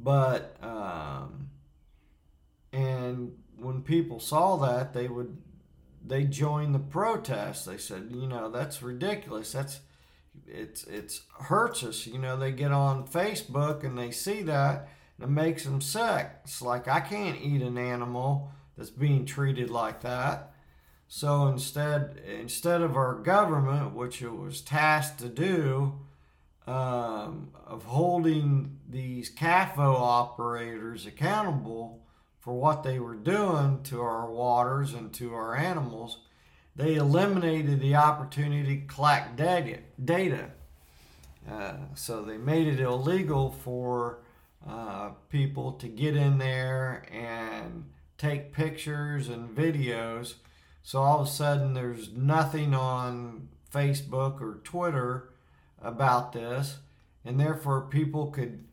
But 0.00 0.56
um, 0.62 1.50
and 2.72 3.36
when 3.56 3.82
people 3.82 4.20
saw 4.20 4.56
that, 4.56 4.92
they 4.94 5.08
would 5.08 5.36
they 6.08 6.24
joined 6.24 6.74
the 6.74 6.80
protest. 6.80 7.66
They 7.66 7.78
said, 7.78 8.08
you 8.10 8.26
know, 8.26 8.50
that's 8.50 8.82
ridiculous. 8.82 9.52
That's 9.52 9.80
it's 10.46 10.84
it's 10.84 11.22
hurts 11.38 11.84
us. 11.84 12.06
You 12.06 12.18
know, 12.18 12.36
they 12.36 12.52
get 12.52 12.72
on 12.72 13.06
Facebook 13.06 13.84
and 13.84 13.98
they 13.98 14.10
see 14.10 14.42
that 14.42 14.88
and 15.18 15.28
it 15.28 15.32
makes 15.32 15.64
them 15.64 15.80
sick. 15.80 16.30
It's 16.44 16.62
like 16.62 16.88
I 16.88 17.00
can't 17.00 17.40
eat 17.40 17.62
an 17.62 17.78
animal 17.78 18.50
that's 18.76 18.90
being 18.90 19.24
treated 19.24 19.70
like 19.70 20.00
that. 20.02 20.52
So 21.08 21.46
instead, 21.46 22.20
instead 22.26 22.82
of 22.82 22.96
our 22.96 23.14
government, 23.14 23.94
which 23.94 24.20
it 24.20 24.34
was 24.34 24.60
tasked 24.60 25.20
to 25.20 25.28
do, 25.28 25.94
um, 26.66 27.50
of 27.66 27.84
holding 27.84 28.78
these 28.88 29.34
CAFO 29.34 29.78
operators 29.78 31.06
accountable 31.06 32.04
for 32.48 32.54
what 32.54 32.82
they 32.82 32.98
were 32.98 33.14
doing 33.14 33.78
to 33.82 34.00
our 34.00 34.30
waters 34.30 34.94
and 34.94 35.12
to 35.12 35.34
our 35.34 35.54
animals, 35.54 36.20
they 36.74 36.94
eliminated 36.94 37.78
the 37.78 37.94
opportunity 37.94 38.80
to 38.80 38.86
collect 38.86 39.36
data. 39.36 39.80
data. 40.02 40.52
Uh, 41.46 41.74
so 41.94 42.22
they 42.22 42.38
made 42.38 42.66
it 42.66 42.80
illegal 42.80 43.50
for 43.50 44.20
uh, 44.66 45.10
people 45.28 45.72
to 45.72 45.88
get 45.88 46.16
in 46.16 46.38
there 46.38 47.04
and 47.12 47.84
take 48.16 48.54
pictures 48.54 49.28
and 49.28 49.54
videos. 49.54 50.36
So 50.82 51.02
all 51.02 51.20
of 51.20 51.26
a 51.26 51.30
sudden, 51.30 51.74
there's 51.74 52.10
nothing 52.14 52.72
on 52.72 53.50
Facebook 53.70 54.40
or 54.40 54.60
Twitter 54.64 55.34
about 55.82 56.32
this, 56.32 56.78
and 57.26 57.38
therefore 57.38 57.82
people 57.82 58.28
could 58.28 58.64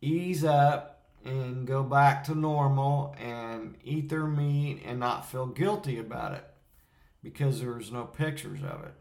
ease 0.00 0.44
up 0.44 0.93
and 1.24 1.66
go 1.66 1.82
back 1.82 2.24
to 2.24 2.34
normal 2.34 3.14
and 3.18 3.76
eat 3.82 4.08
their 4.08 4.26
meat 4.26 4.82
and 4.84 5.00
not 5.00 5.30
feel 5.30 5.46
guilty 5.46 5.98
about 5.98 6.32
it 6.32 6.44
because 7.22 7.60
there's 7.60 7.90
no 7.90 8.04
pictures 8.04 8.60
of 8.62 8.84
it. 8.84 8.94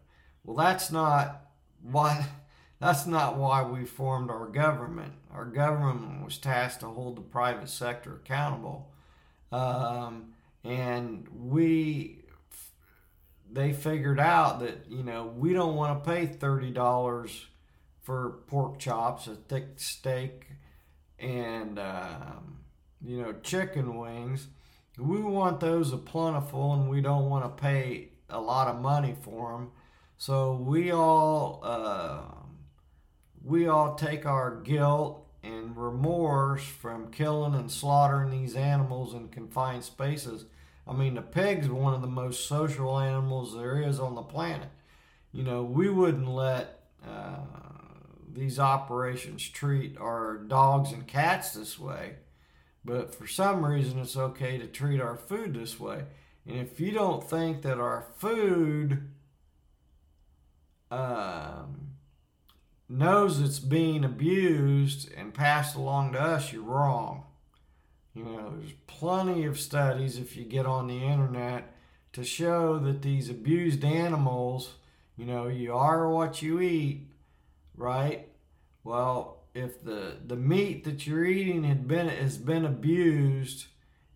Well, 0.44 0.56
that's 0.56 0.92
not 0.92 1.48
why 1.82 2.26
that's 2.80 3.06
not 3.06 3.38
why 3.38 3.64
we 3.64 3.86
formed 3.86 4.30
our 4.30 4.48
government. 4.48 5.14
Our 5.32 5.46
government 5.46 6.24
was 6.24 6.38
tasked 6.38 6.82
to 6.82 6.88
hold 6.88 7.18
the 7.18 7.22
private 7.22 7.70
sector 7.70 8.16
accountable, 8.16 8.92
um, 9.52 10.34
and 10.64 11.28
we 11.30 12.20
they 13.52 13.72
figured 13.74 14.20
out 14.20 14.60
that 14.62 14.86
you 14.90 15.04
know 15.04 15.26
we 15.26 15.54
don't 15.54 15.76
want 15.76 16.04
to 16.04 16.10
pay 16.10 16.26
thirty 16.26 16.72
dollars 16.72 17.48
for 18.02 18.42
pork 18.48 18.80
chops, 18.80 19.28
a 19.28 19.36
thick 19.36 19.66
steak, 19.78 20.48
and 21.24 21.80
um, 21.80 22.58
you 23.02 23.22
know 23.22 23.34
chicken 23.42 23.98
wings. 23.98 24.48
We 24.98 25.22
want 25.22 25.60
those 25.60 25.92
plentiful, 25.92 26.74
and 26.74 26.90
we 26.90 27.02
don't 27.02 27.30
want 27.30 27.46
to 27.46 27.62
pay 27.62 28.10
a 28.30 28.40
lot 28.40 28.68
of 28.68 28.82
money 28.82 29.16
for 29.22 29.54
them. 29.54 29.72
So 30.18 30.56
we 30.56 30.92
all 30.92 31.62
uh, 31.64 32.22
we 33.44 33.68
all 33.68 33.96
take 33.96 34.26
our 34.26 34.62
guilt 34.62 35.28
and 35.42 35.76
remorse 35.76 36.64
from 36.64 37.12
killing 37.12 37.54
and 37.54 37.70
slaughtering 37.70 38.32
these 38.32 38.56
animals 38.56 39.14
in 39.14 39.28
confined 39.30 39.84
spaces. 39.84 40.46
I 40.88 40.94
mean, 40.94 41.16
the 41.16 41.22
pig's 41.22 41.70
one 41.70 41.94
of 41.94 42.02
the 42.02 42.08
most 42.08 42.48
social 42.48 43.00
animals 43.00 43.56
there 43.56 43.82
is 43.82 44.00
on 44.00 44.16
the 44.16 44.22
planet. 44.22 44.70
You 45.32 45.44
know, 45.44 45.64
we 45.64 45.90
wouldn't 45.90 46.28
let 46.28 46.84
uh, 47.06 47.40
these 48.34 48.60
operations 48.60 49.48
treat 49.48 49.98
our 49.98 50.38
dogs 50.38 50.92
and 50.92 51.08
cats 51.08 51.54
this 51.54 51.78
way, 51.78 52.16
but 52.84 53.14
for 53.14 53.28
some 53.28 53.66
reason 53.66 54.00
it's 54.00 54.18
okay 54.18 54.58
to 54.58 54.68
treat 54.68 55.00
our 55.00 55.16
food 55.16 55.54
this 55.54 55.80
way. 55.80 56.04
And 56.46 56.58
if 56.58 56.80
you 56.80 56.92
don't 56.92 57.24
think 57.24 57.62
that 57.62 57.80
our 57.80 58.06
food 58.18 59.10
um, 60.92 61.92
knows 62.90 63.40
it's 63.40 63.60
being 63.60 64.04
abused 64.04 65.12
and 65.14 65.34
passed 65.34 65.76
along 65.76 66.14
to 66.14 66.22
us, 66.22 66.52
you're 66.52 66.64
wrong. 66.64 67.24
You 68.14 68.26
know, 68.26 68.54
there's 68.58 68.74
plenty 68.86 69.46
of 69.46 69.60
studies, 69.60 70.18
if 70.18 70.36
you 70.38 70.44
get 70.44 70.66
on 70.66 70.88
the 70.88 71.04
internet, 71.04 71.74
to 72.12 72.24
show 72.24 72.78
that 72.80 73.02
these 73.02 73.30
abused 73.30 73.84
animals, 73.84 74.76
you 75.18 75.26
know, 75.26 75.48
you 75.48 75.74
are 75.74 76.08
what 76.10 76.42
you 76.42 76.62
eat, 76.62 77.08
right? 77.76 78.28
Well, 78.84 79.44
if 79.54 79.84
the, 79.84 80.18
the 80.26 80.36
meat 80.36 80.84
that 80.84 81.06
you're 81.06 81.26
eating 81.26 81.64
had 81.64 81.88
been 81.88 82.08
has 82.08 82.38
been 82.38 82.66
abused 82.66 83.68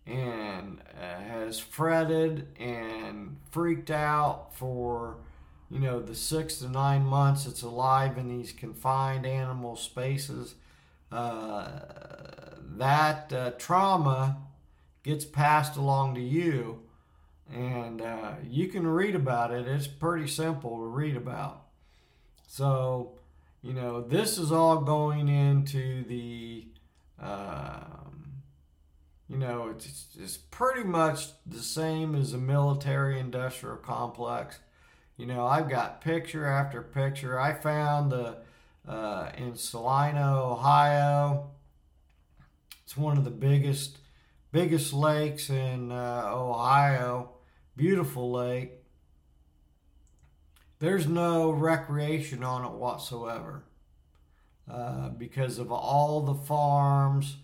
and 0.06 0.80
uh, 1.00 1.20
has 1.20 1.58
fretted 1.58 2.48
and 2.58 3.36
freaked 3.50 3.90
out 3.90 4.54
for 4.54 5.18
you 5.70 5.78
know 5.78 6.00
the 6.00 6.14
six 6.14 6.58
to 6.58 6.68
nine 6.68 7.04
months 7.04 7.46
it's 7.46 7.62
alive 7.62 8.16
in 8.16 8.28
these 8.28 8.52
confined 8.52 9.26
animal 9.26 9.76
spaces 9.76 10.54
uh, 11.12 11.80
that 12.76 13.32
uh, 13.32 13.50
trauma 13.58 14.38
gets 15.02 15.24
passed 15.24 15.76
along 15.76 16.14
to 16.14 16.20
you 16.22 16.80
and 17.54 18.00
uh, 18.00 18.32
you 18.48 18.66
can 18.68 18.86
read 18.86 19.14
about 19.14 19.52
it 19.52 19.68
it's 19.68 19.86
pretty 19.86 20.26
simple 20.26 20.78
to 20.78 20.84
read 20.84 21.16
about 21.16 21.64
so 22.46 23.17
you 23.62 23.72
know 23.72 24.00
this 24.00 24.38
is 24.38 24.52
all 24.52 24.78
going 24.78 25.28
into 25.28 26.04
the 26.04 26.68
um, 27.20 28.42
you 29.28 29.38
know 29.38 29.68
it's, 29.68 30.06
it's 30.18 30.36
pretty 30.36 30.84
much 30.84 31.28
the 31.46 31.62
same 31.62 32.14
as 32.14 32.32
a 32.32 32.38
military 32.38 33.18
industrial 33.18 33.76
complex 33.76 34.58
you 35.18 35.26
know, 35.26 35.44
I've 35.44 35.68
got 35.68 36.00
picture 36.00 36.46
after 36.46 36.80
picture. 36.80 37.38
I 37.38 37.52
found 37.52 38.12
the 38.12 38.36
uh, 38.88 39.30
in 39.36 39.56
Celina, 39.56 40.40
Ohio. 40.40 41.50
It's 42.84 42.96
one 42.96 43.18
of 43.18 43.24
the 43.24 43.30
biggest 43.30 43.98
biggest 44.52 44.94
lakes 44.94 45.50
in 45.50 45.90
uh, 45.90 46.30
Ohio. 46.32 47.32
Beautiful 47.76 48.30
lake. 48.30 48.77
There's 50.78 51.06
no 51.06 51.50
recreation 51.50 52.44
on 52.44 52.64
it 52.64 52.72
whatsoever 52.72 53.64
uh, 54.70 55.08
because 55.10 55.58
of 55.58 55.72
all 55.72 56.20
the 56.22 56.34
farms 56.34 57.38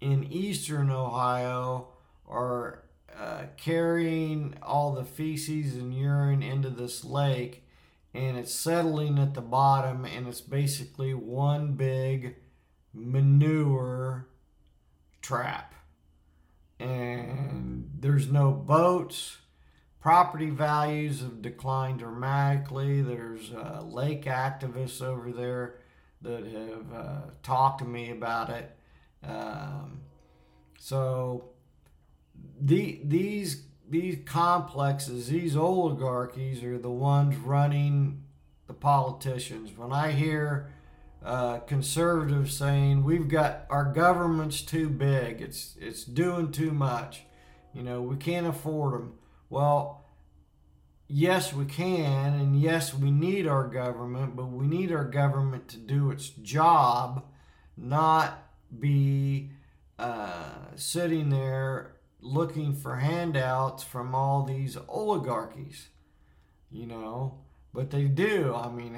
in 0.00 0.24
eastern 0.24 0.90
Ohio 0.90 1.88
are 2.26 2.84
uh, 3.18 3.44
carrying 3.56 4.54
all 4.62 4.92
the 4.92 5.04
feces 5.04 5.74
and 5.74 5.92
urine 5.94 6.42
into 6.42 6.70
this 6.70 7.04
lake 7.04 7.64
and 8.14 8.38
it's 8.38 8.54
settling 8.54 9.18
at 9.18 9.34
the 9.34 9.40
bottom 9.40 10.04
and 10.04 10.26
it's 10.26 10.40
basically 10.40 11.12
one 11.12 11.72
big 11.72 12.36
manure 12.94 14.26
trap. 15.20 15.74
And 16.80 17.90
there's 17.98 18.30
no 18.30 18.52
boats 18.52 19.38
property 20.08 20.48
values 20.48 21.20
have 21.20 21.42
declined 21.42 21.98
dramatically 21.98 23.02
there's 23.02 23.52
uh, 23.52 23.82
lake 23.84 24.24
activists 24.24 25.02
over 25.02 25.30
there 25.30 25.74
that 26.22 26.46
have 26.46 26.94
uh, 26.94 27.20
talked 27.42 27.80
to 27.80 27.84
me 27.84 28.10
about 28.10 28.48
it 28.48 28.74
um, 29.22 30.00
so 30.78 31.50
the, 32.60 33.00
these 33.04 33.64
these 33.90 34.18
complexes, 34.26 35.28
these 35.28 35.56
oligarchies, 35.56 36.62
are 36.62 36.78
the 36.78 36.90
ones 36.90 37.36
running 37.36 38.22
the 38.66 38.74
politicians. 38.74 39.76
When 39.76 39.92
I 39.92 40.12
hear 40.12 40.70
uh, 41.24 41.58
conservatives 41.60 42.54
saying 42.54 43.02
we've 43.02 43.28
got 43.28 43.64
our 43.70 43.84
government's 43.84 44.62
too 44.62 44.88
big, 44.88 45.40
it's 45.40 45.74
it's 45.80 46.04
doing 46.04 46.52
too 46.52 46.70
much, 46.70 47.24
you 47.72 47.82
know, 47.82 48.02
we 48.02 48.16
can't 48.16 48.46
afford 48.46 48.94
them. 48.94 49.17
Well, 49.50 50.04
yes, 51.06 51.52
we 51.52 51.64
can, 51.64 52.34
and 52.34 52.60
yes, 52.60 52.92
we 52.92 53.10
need 53.10 53.46
our 53.46 53.66
government, 53.66 54.36
but 54.36 54.46
we 54.46 54.66
need 54.66 54.92
our 54.92 55.04
government 55.04 55.68
to 55.68 55.78
do 55.78 56.10
its 56.10 56.28
job, 56.28 57.24
not 57.76 58.42
be 58.78 59.50
uh, 59.98 60.50
sitting 60.76 61.30
there 61.30 61.96
looking 62.20 62.74
for 62.74 62.96
handouts 62.96 63.82
from 63.82 64.14
all 64.14 64.42
these 64.42 64.76
oligarchies, 64.88 65.88
you 66.70 66.86
know, 66.86 67.38
but 67.72 67.90
they 67.90 68.04
do. 68.04 68.54
I 68.54 68.70
mean, 68.70 68.96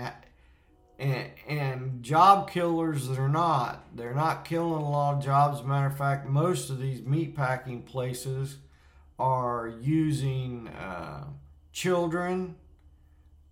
and, 0.99 1.31
and 1.49 2.03
job 2.03 2.51
killers 2.51 3.09
that 3.09 3.19
are 3.19 3.29
not. 3.29 3.97
They're 3.97 4.15
not 4.15 4.45
killing 4.45 4.83
a 4.83 4.91
lot 4.91 5.17
of 5.17 5.25
jobs. 5.25 5.63
Matter 5.63 5.87
of 5.87 5.97
fact, 5.97 6.27
most 6.27 6.71
of 6.71 6.79
these 6.79 7.03
meatpacking 7.03 7.87
places 7.87 8.59
are 9.21 9.69
using 9.83 10.69
uh, 10.69 11.25
children, 11.73 12.57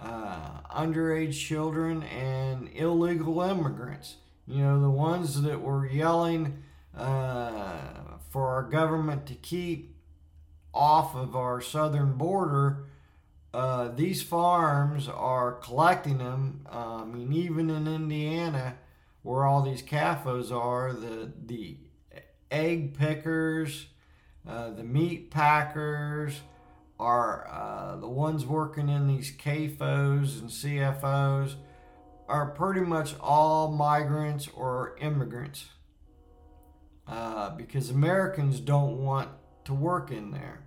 uh, 0.00 0.60
underage 0.74 1.38
children, 1.38 2.02
and 2.04 2.70
illegal 2.74 3.42
immigrants. 3.42 4.16
You 4.46 4.62
know, 4.64 4.80
the 4.80 4.90
ones 4.90 5.42
that 5.42 5.60
were 5.60 5.86
yelling 5.86 6.62
uh, 6.96 7.80
for 8.30 8.48
our 8.48 8.62
government 8.62 9.26
to 9.26 9.34
keep 9.34 9.94
off 10.72 11.14
of 11.14 11.36
our 11.36 11.60
southern 11.60 12.14
border. 12.14 12.86
Uh, 13.52 13.88
these 13.88 14.22
farms 14.22 15.06
are 15.06 15.52
collecting 15.52 16.18
them. 16.18 16.66
I 16.70 17.04
mean, 17.04 17.32
even 17.32 17.68
in 17.68 17.86
Indiana, 17.86 18.76
where 19.22 19.44
all 19.44 19.60
these 19.60 19.82
CAFOs 19.82 20.50
are, 20.50 20.94
the 20.94 21.30
the 21.44 21.76
egg 22.50 22.96
pickers, 22.96 23.86
uh, 24.48 24.70
the 24.70 24.82
meat 24.82 25.30
packers 25.30 26.40
are 26.98 27.46
uh, 27.48 27.96
the 27.96 28.08
ones 28.08 28.46
working 28.46 28.88
in 28.88 29.06
these 29.06 29.30
CAFOs 29.36 30.40
and 30.40 30.48
CFOs 30.48 31.54
are 32.28 32.46
pretty 32.50 32.80
much 32.80 33.14
all 33.20 33.70
migrants 33.70 34.48
or 34.54 34.96
immigrants 35.00 35.66
uh, 37.06 37.50
because 37.50 37.90
Americans 37.90 38.60
don't 38.60 38.98
want 38.98 39.30
to 39.64 39.74
work 39.74 40.10
in 40.10 40.30
there. 40.30 40.64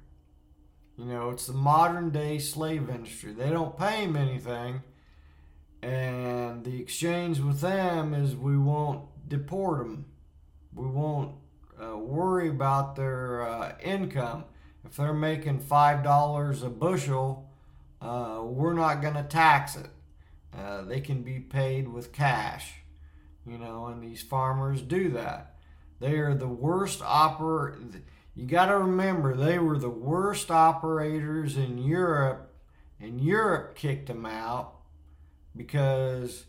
You 0.97 1.05
know, 1.05 1.29
it's 1.31 1.47
the 1.47 1.53
modern 1.53 2.11
day 2.11 2.37
slave 2.37 2.89
industry. 2.89 3.33
They 3.33 3.49
don't 3.49 3.77
pay 3.77 4.05
them 4.05 4.15
anything, 4.15 4.81
and 5.81 6.63
the 6.63 6.79
exchange 6.79 7.39
with 7.39 7.61
them 7.61 8.13
is 8.13 8.35
we 8.35 8.57
won't 8.57 9.05
deport 9.27 9.79
them. 9.79 10.05
We 10.73 10.85
won't 10.85 11.35
uh, 11.81 11.97
worry 11.97 12.49
about 12.49 12.95
their 12.95 13.41
uh, 13.41 13.73
income. 13.81 14.45
If 14.85 14.97
they're 14.97 15.13
making 15.13 15.59
five 15.59 16.03
dollars 16.03 16.63
a 16.63 16.69
bushel, 16.69 17.49
uh, 18.01 18.41
we're 18.43 18.73
not 18.73 19.01
going 19.01 19.13
to 19.13 19.23
tax 19.23 19.75
it. 19.75 19.89
Uh, 20.57 20.81
they 20.83 20.99
can 20.99 21.21
be 21.21 21.39
paid 21.39 21.87
with 21.87 22.11
cash, 22.11 22.73
you 23.45 23.57
know, 23.57 23.87
and 23.87 24.01
these 24.03 24.21
farmers 24.21 24.81
do 24.81 25.09
that. 25.11 25.55
They 25.99 26.17
are 26.17 26.33
the 26.33 26.47
worst 26.47 26.99
oper. 27.01 28.01
You 28.35 28.45
got 28.45 28.65
to 28.67 28.77
remember, 28.77 29.35
they 29.35 29.59
were 29.59 29.77
the 29.77 29.89
worst 29.89 30.49
operators 30.49 31.57
in 31.57 31.77
Europe, 31.77 32.53
and 32.99 33.21
Europe 33.21 33.75
kicked 33.75 34.07
them 34.07 34.25
out 34.25 34.75
because 35.55 36.45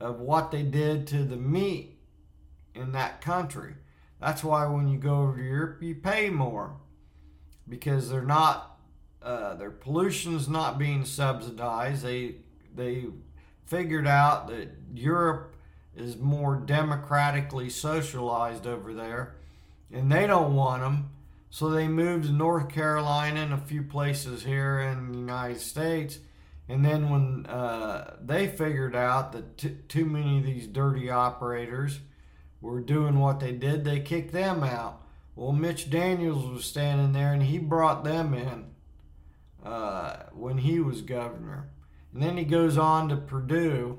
of 0.00 0.20
what 0.20 0.50
they 0.50 0.62
did 0.62 1.06
to 1.08 1.24
the 1.24 1.36
meat 1.36 1.98
in 2.74 2.92
that 2.92 3.20
country. 3.20 3.74
That's 4.24 4.42
why 4.42 4.66
when 4.66 4.88
you 4.88 4.96
go 4.96 5.20
over 5.20 5.36
to 5.36 5.44
Europe, 5.44 5.82
you 5.82 5.96
pay 5.96 6.30
more 6.30 6.76
because 7.68 8.08
they're 8.08 8.22
not, 8.22 8.80
uh, 9.20 9.52
their 9.56 9.70
pollution's 9.70 10.48
not 10.48 10.78
being 10.78 11.04
subsidized. 11.04 12.02
They 12.02 12.36
they 12.74 13.04
figured 13.66 14.06
out 14.06 14.46
that 14.48 14.70
Europe 14.94 15.56
is 15.94 16.16
more 16.16 16.56
democratically 16.56 17.68
socialized 17.68 18.66
over 18.66 18.94
there, 18.94 19.34
and 19.92 20.10
they 20.10 20.26
don't 20.26 20.54
want 20.54 20.80
them. 20.80 21.10
So 21.50 21.68
they 21.68 21.86
moved 21.86 22.24
to 22.24 22.32
North 22.32 22.70
Carolina 22.70 23.40
and 23.40 23.52
a 23.52 23.58
few 23.58 23.82
places 23.82 24.42
here 24.42 24.80
in 24.80 25.12
the 25.12 25.18
United 25.18 25.60
States. 25.60 26.18
And 26.66 26.82
then 26.82 27.10
when 27.10 27.44
uh, 27.44 28.16
they 28.22 28.48
figured 28.48 28.96
out 28.96 29.32
that 29.32 29.58
t- 29.58 29.76
too 29.86 30.06
many 30.06 30.38
of 30.38 30.44
these 30.44 30.66
dirty 30.66 31.10
operators 31.10 32.00
were 32.64 32.80
doing 32.80 33.18
what 33.18 33.40
they 33.40 33.52
did, 33.52 33.84
they 33.84 34.00
kicked 34.00 34.32
them 34.32 34.64
out. 34.64 35.02
Well, 35.36 35.52
Mitch 35.52 35.90
Daniels 35.90 36.46
was 36.46 36.64
standing 36.64 37.12
there 37.12 37.32
and 37.32 37.42
he 37.42 37.58
brought 37.58 38.04
them 38.04 38.32
in 38.32 38.70
uh, 39.62 40.24
when 40.32 40.58
he 40.58 40.80
was 40.80 41.02
governor. 41.02 41.68
And 42.12 42.22
then 42.22 42.36
he 42.36 42.44
goes 42.44 42.78
on 42.78 43.08
to 43.10 43.16
Purdue, 43.16 43.98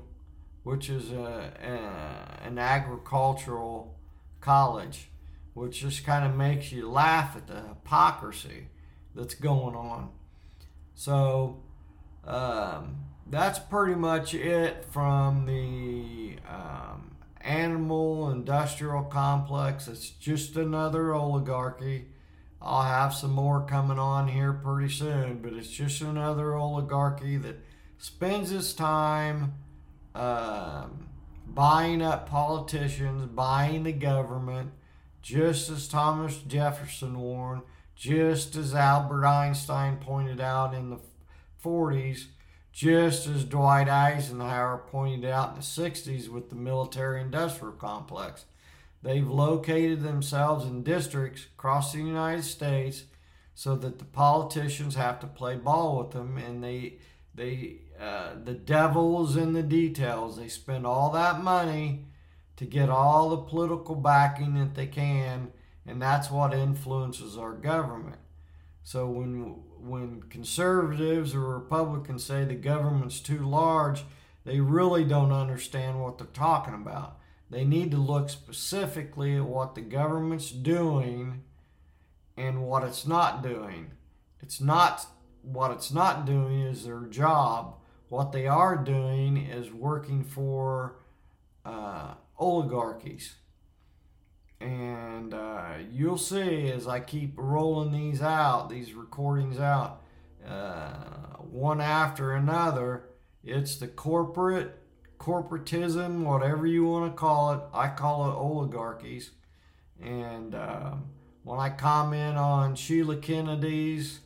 which 0.64 0.90
is 0.90 1.12
a, 1.12 1.52
a, 1.62 2.46
an 2.46 2.58
agricultural 2.58 3.98
college, 4.40 5.10
which 5.54 5.80
just 5.80 6.04
kind 6.04 6.24
of 6.24 6.34
makes 6.34 6.72
you 6.72 6.90
laugh 6.90 7.36
at 7.36 7.46
the 7.46 7.60
hypocrisy 7.68 8.68
that's 9.14 9.34
going 9.34 9.76
on. 9.76 10.10
So 10.94 11.62
um, 12.26 12.96
that's 13.28 13.60
pretty 13.60 13.94
much 13.94 14.34
it 14.34 14.86
from 14.90 15.46
the 15.46 16.36
um, 16.50 17.05
animal 17.46 18.30
industrial 18.30 19.04
complex. 19.04 19.88
It's 19.88 20.10
just 20.10 20.56
another 20.56 21.14
oligarchy. 21.14 22.06
I'll 22.60 22.82
have 22.82 23.14
some 23.14 23.32
more 23.32 23.64
coming 23.64 23.98
on 23.98 24.28
here 24.28 24.52
pretty 24.52 24.92
soon, 24.92 25.38
but 25.38 25.52
it's 25.52 25.70
just 25.70 26.00
another 26.00 26.56
oligarchy 26.56 27.36
that 27.38 27.56
spends 27.98 28.50
his 28.50 28.74
time 28.74 29.54
um, 30.14 31.08
buying 31.46 32.02
up 32.02 32.28
politicians, 32.28 33.26
buying 33.26 33.84
the 33.84 33.92
government, 33.92 34.72
just 35.22 35.70
as 35.70 35.86
Thomas 35.86 36.38
Jefferson 36.38 37.18
warned, 37.18 37.62
just 37.94 38.56
as 38.56 38.74
Albert 38.74 39.24
Einstein 39.24 39.98
pointed 39.98 40.40
out 40.40 40.74
in 40.74 40.90
the 40.90 40.98
40s, 41.64 42.26
just 42.76 43.26
as 43.26 43.42
Dwight 43.46 43.88
Eisenhower 43.88 44.76
pointed 44.76 45.24
out 45.24 45.48
in 45.48 45.54
the 45.54 45.62
60s 45.62 46.28
with 46.28 46.50
the 46.50 46.54
military 46.54 47.22
industrial 47.22 47.72
complex. 47.72 48.44
They've 49.02 49.26
located 49.26 50.02
themselves 50.02 50.66
in 50.66 50.82
districts 50.82 51.46
across 51.56 51.92
the 51.92 52.00
United 52.00 52.42
States 52.42 53.04
so 53.54 53.76
that 53.76 53.98
the 53.98 54.04
politicians 54.04 54.94
have 54.94 55.20
to 55.20 55.26
play 55.26 55.56
ball 55.56 55.96
with 55.96 56.10
them 56.10 56.36
and 56.36 56.62
they 56.62 56.98
they 57.34 57.76
uh, 57.98 58.32
the 58.44 58.52
devil's 58.52 59.36
in 59.36 59.54
the 59.54 59.62
details. 59.62 60.36
They 60.36 60.48
spend 60.48 60.86
all 60.86 61.10
that 61.12 61.42
money 61.42 62.04
to 62.56 62.66
get 62.66 62.90
all 62.90 63.30
the 63.30 63.38
political 63.38 63.94
backing 63.94 64.52
that 64.58 64.74
they 64.74 64.86
can, 64.86 65.50
and 65.86 66.00
that's 66.00 66.30
what 66.30 66.52
influences 66.52 67.38
our 67.38 67.52
government. 67.52 68.20
So 68.82 69.06
when 69.06 69.62
when 69.80 70.22
conservatives 70.30 71.34
or 71.34 71.40
Republicans 71.40 72.24
say 72.24 72.44
the 72.44 72.54
government's 72.54 73.20
too 73.20 73.38
large, 73.38 74.04
they 74.44 74.60
really 74.60 75.04
don't 75.04 75.32
understand 75.32 76.02
what 76.02 76.18
they're 76.18 76.26
talking 76.28 76.74
about. 76.74 77.18
They 77.50 77.64
need 77.64 77.90
to 77.92 77.96
look 77.96 78.28
specifically 78.28 79.36
at 79.36 79.44
what 79.44 79.74
the 79.74 79.80
government's 79.80 80.50
doing 80.50 81.42
and 82.36 82.62
what 82.62 82.82
it's 82.82 83.06
not 83.06 83.42
doing. 83.42 83.92
It's 84.40 84.60
not 84.60 85.06
what 85.42 85.70
it's 85.70 85.92
not 85.92 86.26
doing 86.26 86.60
is 86.62 86.84
their 86.84 87.02
job. 87.02 87.76
What 88.08 88.32
they 88.32 88.46
are 88.46 88.76
doing 88.76 89.36
is 89.36 89.70
working 89.72 90.24
for 90.24 90.96
uh, 91.64 92.14
oligarchies. 92.38 93.36
And 94.60 95.34
uh, 95.34 95.74
you'll 95.90 96.18
see 96.18 96.70
as 96.70 96.88
I 96.88 97.00
keep 97.00 97.34
rolling 97.36 97.92
these 97.92 98.22
out, 98.22 98.68
these 98.70 98.94
recordings 98.94 99.58
out, 99.58 100.02
uh, 100.46 101.36
one 101.38 101.80
after 101.80 102.32
another, 102.32 103.04
it's 103.44 103.76
the 103.76 103.86
corporate, 103.86 104.78
corporatism, 105.18 106.24
whatever 106.24 106.66
you 106.66 106.86
want 106.86 107.12
to 107.12 107.16
call 107.16 107.52
it. 107.52 107.60
I 107.74 107.88
call 107.88 108.30
it 108.30 108.34
oligarchies. 108.34 109.32
And 110.02 110.54
um, 110.54 111.04
when 111.42 111.60
I 111.60 111.70
comment 111.70 112.38
on 112.38 112.74
Sheila 112.74 113.16
Kennedy's 113.16 114.20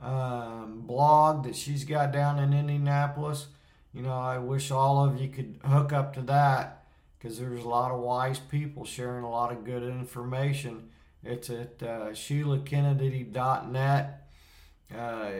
um, 0.00 0.82
blog 0.86 1.44
that 1.44 1.56
she's 1.56 1.84
got 1.84 2.12
down 2.12 2.38
in 2.38 2.52
Indianapolis. 2.52 3.48
You 3.92 4.02
know, 4.02 4.12
I 4.12 4.38
wish 4.38 4.70
all 4.70 5.04
of 5.04 5.20
you 5.20 5.28
could 5.28 5.58
hook 5.64 5.92
up 5.92 6.14
to 6.14 6.22
that 6.22 6.77
because 7.18 7.38
there's 7.38 7.64
a 7.64 7.68
lot 7.68 7.90
of 7.90 8.00
wise 8.00 8.38
people 8.38 8.84
sharing 8.84 9.24
a 9.24 9.30
lot 9.30 9.50
of 9.52 9.64
good 9.64 9.82
information. 9.82 10.90
It's 11.24 11.50
at 11.50 11.82
uh, 11.82 12.10
SheilaKennedy.net. 12.12 14.28
Uh, 14.96 15.30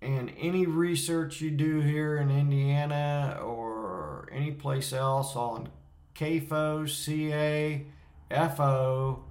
and 0.00 0.32
any 0.38 0.64
research 0.66 1.40
you 1.40 1.50
do 1.50 1.80
here 1.80 2.16
in 2.18 2.30
Indiana 2.30 3.40
or 3.42 4.28
any 4.30 4.52
place 4.52 4.92
else 4.92 5.34
on 5.34 5.70
CAFO, 6.14 6.88
C-A, 6.88 7.86
F-O-S, 8.30 9.24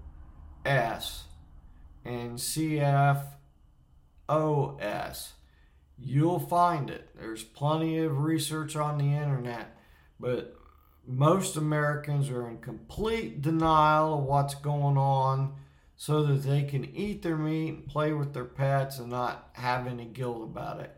and 2.04 2.38
C-F 2.40 3.24
OS. 4.28 5.34
You'll 5.98 6.40
find 6.40 6.90
it. 6.90 7.10
There's 7.16 7.44
plenty 7.44 8.00
of 8.00 8.24
research 8.24 8.76
on 8.76 8.98
the 8.98 9.14
internet, 9.14 9.78
but 10.20 10.58
most 11.06 11.58
Americans 11.58 12.30
are 12.30 12.48
in 12.48 12.58
complete 12.60 13.42
denial 13.42 14.20
of 14.20 14.24
what's 14.24 14.56
going 14.56 14.98
on 14.98 15.54
so 15.96 16.24
that 16.24 16.44
they 16.44 16.64
can 16.64 16.86
eat 16.96 17.22
their 17.22 17.38
meat 17.38 17.70
and 17.70 17.88
play 17.88 18.14
with 18.14 18.34
their 18.34 18.46
pets 18.46 19.00
and 19.00 19.10
not 19.10 19.50
have 19.54 19.88
any 19.88 20.06
guilt 20.06 20.44
about 20.44 20.80
it. 20.80 20.96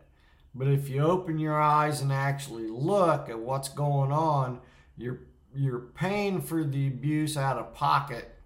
But 0.54 0.68
if 0.68 0.88
you 0.88 1.02
open 1.02 1.38
your 1.38 1.60
eyes 1.60 2.00
and 2.00 2.12
actually 2.12 2.68
look 2.68 3.28
at 3.28 3.38
what's 3.38 3.68
going 3.68 4.12
on, 4.12 4.60
you're 4.96 5.20
you're 5.54 5.78
paying 5.78 6.40
for 6.42 6.64
the 6.64 6.86
abuse 6.86 7.36
out 7.36 7.56
of 7.56 7.74
pocket 7.74 8.36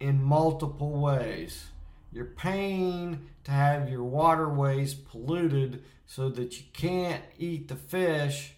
in 0.00 0.22
multiple 0.22 1.00
ways. 1.00 1.66
You're 2.12 2.24
paying 2.24 3.28
to 3.44 3.50
have 3.50 3.90
your 3.90 4.04
waterways 4.04 4.94
polluted 4.94 5.82
so 6.06 6.30
that 6.30 6.58
you 6.58 6.64
can't 6.72 7.22
eat 7.38 7.68
the 7.68 7.76
fish 7.76 8.54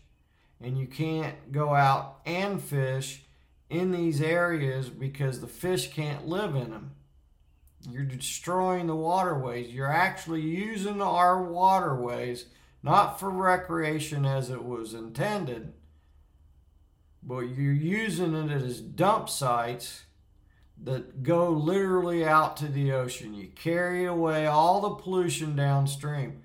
and 0.61 0.79
you 0.79 0.87
can't 0.87 1.53
go 1.53 1.75
out 1.75 2.20
and 2.27 2.62
fish 2.62 3.23
in 3.68 3.92
these 3.92 4.20
areas 4.20 4.88
because 4.88 5.40
the 5.40 5.46
fish 5.46 5.92
can't 5.92 6.27
live 6.27 6.55
in 6.55 6.70
them. 6.70 6.92
You're 7.88 8.05
destroying 8.05 8.87
the 8.87 8.96
waterways. 8.96 9.73
You're 9.73 9.90
actually 9.90 10.42
using 10.42 11.01
our 11.01 11.42
waterways 11.42 12.46
not 12.83 13.18
for 13.20 13.31
recreation 13.31 14.25
as 14.25 14.51
it 14.51 14.64
was 14.64 14.94
intended, 14.94 15.73
but 17.23 17.40
you're 17.40 17.73
using 17.73 18.35
it 18.35 18.51
as 18.51 18.81
dump 18.81 19.29
sites 19.29 20.05
that 20.83 21.23
go 21.23 21.51
literally 21.51 22.25
out 22.25 22.57
to 22.57 22.66
the 22.66 22.92
ocean. 22.92 23.35
You 23.35 23.49
carry 23.49 24.05
away 24.07 24.46
all 24.46 24.81
the 24.81 25.03
pollution 25.03 25.55
downstream. 25.55 26.42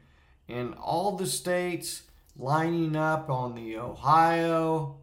And 0.48 0.76
all 0.76 1.16
the 1.16 1.26
states 1.26 2.04
lining 2.38 2.96
up 2.96 3.30
on 3.30 3.56
the 3.56 3.78
Ohio, 3.78 4.98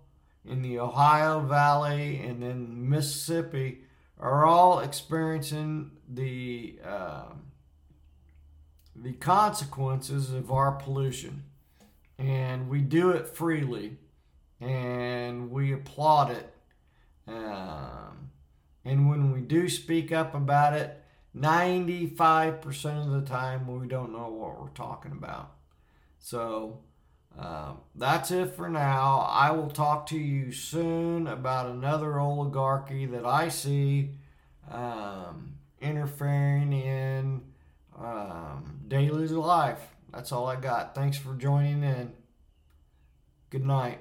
in 0.44 0.62
the 0.62 0.78
Ohio 0.78 1.40
Valley, 1.40 2.18
and 2.18 2.42
then 2.42 2.88
Mississippi 2.88 3.84
are 4.18 4.44
all 4.44 4.80
experiencing 4.80 5.90
the 6.08 6.78
uh, 6.84 7.32
the 8.94 9.12
consequences 9.14 10.32
of 10.32 10.50
our 10.50 10.72
pollution. 10.72 11.44
And 12.18 12.68
we 12.68 12.80
do 12.80 13.10
it 13.10 13.26
freely 13.26 13.96
and 14.60 15.50
we 15.50 15.72
applaud 15.72 16.30
it. 16.30 16.54
Um, 17.26 18.30
and 18.84 19.08
when 19.08 19.32
we 19.32 19.40
do 19.40 19.68
speak 19.68 20.12
up 20.12 20.34
about 20.34 20.74
it, 20.74 21.02
95% 21.36 23.06
of 23.06 23.10
the 23.10 23.26
time 23.26 23.66
we 23.66 23.88
don't 23.88 24.12
know 24.12 24.28
what 24.28 24.60
we're 24.60 24.68
talking 24.68 25.12
about. 25.12 25.52
So 26.18 26.80
um, 27.38 27.78
that's 27.94 28.30
it 28.30 28.54
for 28.54 28.68
now. 28.68 29.26
I 29.30 29.50
will 29.52 29.70
talk 29.70 30.06
to 30.08 30.18
you 30.18 30.52
soon 30.52 31.26
about 31.26 31.70
another 31.70 32.20
oligarchy 32.20 33.06
that 33.06 33.24
I 33.24 33.48
see 33.48 34.10
um, 34.70 35.54
interfering 35.80 36.72
in 36.72 37.42
um, 37.98 38.80
daily 38.86 39.28
life. 39.28 39.80
That's 40.12 40.30
all 40.30 40.46
I 40.46 40.56
got. 40.56 40.94
Thanks 40.94 41.16
for 41.16 41.34
joining 41.34 41.82
in. 41.82 42.12
Good 43.50 43.64
night. 43.64 44.00